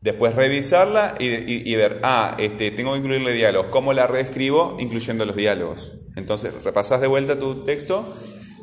Después 0.00 0.34
revisarla 0.34 1.14
y, 1.18 1.26
y- 1.26 1.62
y 1.64 1.74
ver, 1.76 1.98
ah, 2.04 2.36
este, 2.38 2.70
tengo 2.70 2.92
que 2.92 2.98
incluirle 2.98 3.32
diálogos. 3.32 3.66
¿Cómo 3.68 3.92
la 3.92 4.06
reescribo? 4.06 4.76
Incluyendo 4.78 5.24
los 5.26 5.34
diálogos. 5.36 5.94
Entonces, 6.16 6.52
repasás 6.64 7.00
de 7.00 7.08
vuelta 7.08 7.38
tu 7.38 7.64
texto 7.64 8.04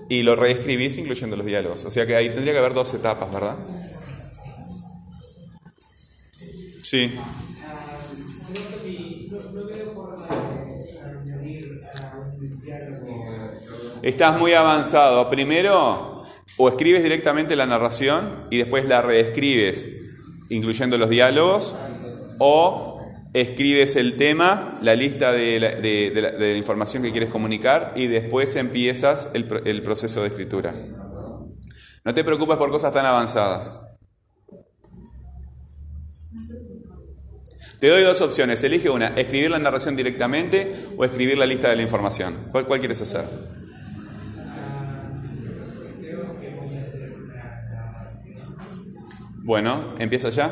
y 0.09 0.23
lo 0.23 0.35
reescribís 0.35 0.97
incluyendo 0.97 1.35
los 1.35 1.45
diálogos. 1.45 1.83
O 1.85 1.91
sea 1.91 2.05
que 2.05 2.15
ahí 2.15 2.29
tendría 2.29 2.53
que 2.53 2.59
haber 2.59 2.73
dos 2.73 2.93
etapas, 2.93 3.31
¿verdad? 3.33 3.55
Sí. 6.83 7.11
Estás 14.01 14.37
muy 14.37 14.53
avanzado. 14.53 15.29
Primero, 15.29 16.23
o 16.57 16.69
escribes 16.69 17.03
directamente 17.03 17.55
la 17.55 17.65
narración 17.65 18.47
y 18.51 18.57
después 18.57 18.85
la 18.85 19.01
reescribes, 19.01 19.89
incluyendo 20.49 20.97
los 20.97 21.09
diálogos, 21.09 21.75
o 22.39 23.01
escribes 23.33 23.95
el 23.95 24.15
tema, 24.15 24.77
la 24.81 24.95
lista 24.95 25.31
de 25.31 25.59
la, 25.59 26.51
información 26.57 27.03
que 27.03 27.11
quieres 27.11 27.29
comunicar 27.29 27.93
y 27.95 28.07
después 28.07 28.55
empiezas 28.55 29.29
el, 29.33 29.45
pro- 29.45 29.63
el 29.65 29.81
proceso 29.83 30.21
de 30.21 30.27
escritura. 30.27 30.73
No 32.03 32.13
te 32.13 32.23
preocupes 32.23 32.57
por 32.57 32.69
cosas 32.71 32.93
tan 32.93 33.05
avanzadas. 33.05 33.79
Te 37.79 37.89
doy 37.89 38.03
dos 38.03 38.21
opciones, 38.21 38.63
elige 38.63 38.89
una, 38.89 39.07
escribir 39.09 39.51
la 39.51 39.59
narración 39.59 39.95
directamente 39.95 40.85
o 40.97 41.03
escribir 41.03 41.37
la 41.37 41.45
lista 41.45 41.69
de 41.69 41.75
la 41.75 41.81
información. 41.81 42.35
¿Cuál, 42.51 42.65
cuál 42.65 42.79
quieres 42.79 43.01
hacer? 43.01 43.25
Bueno, 49.45 49.93
empieza 49.99 50.31
ya. 50.31 50.49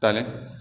Dale. 0.00 0.51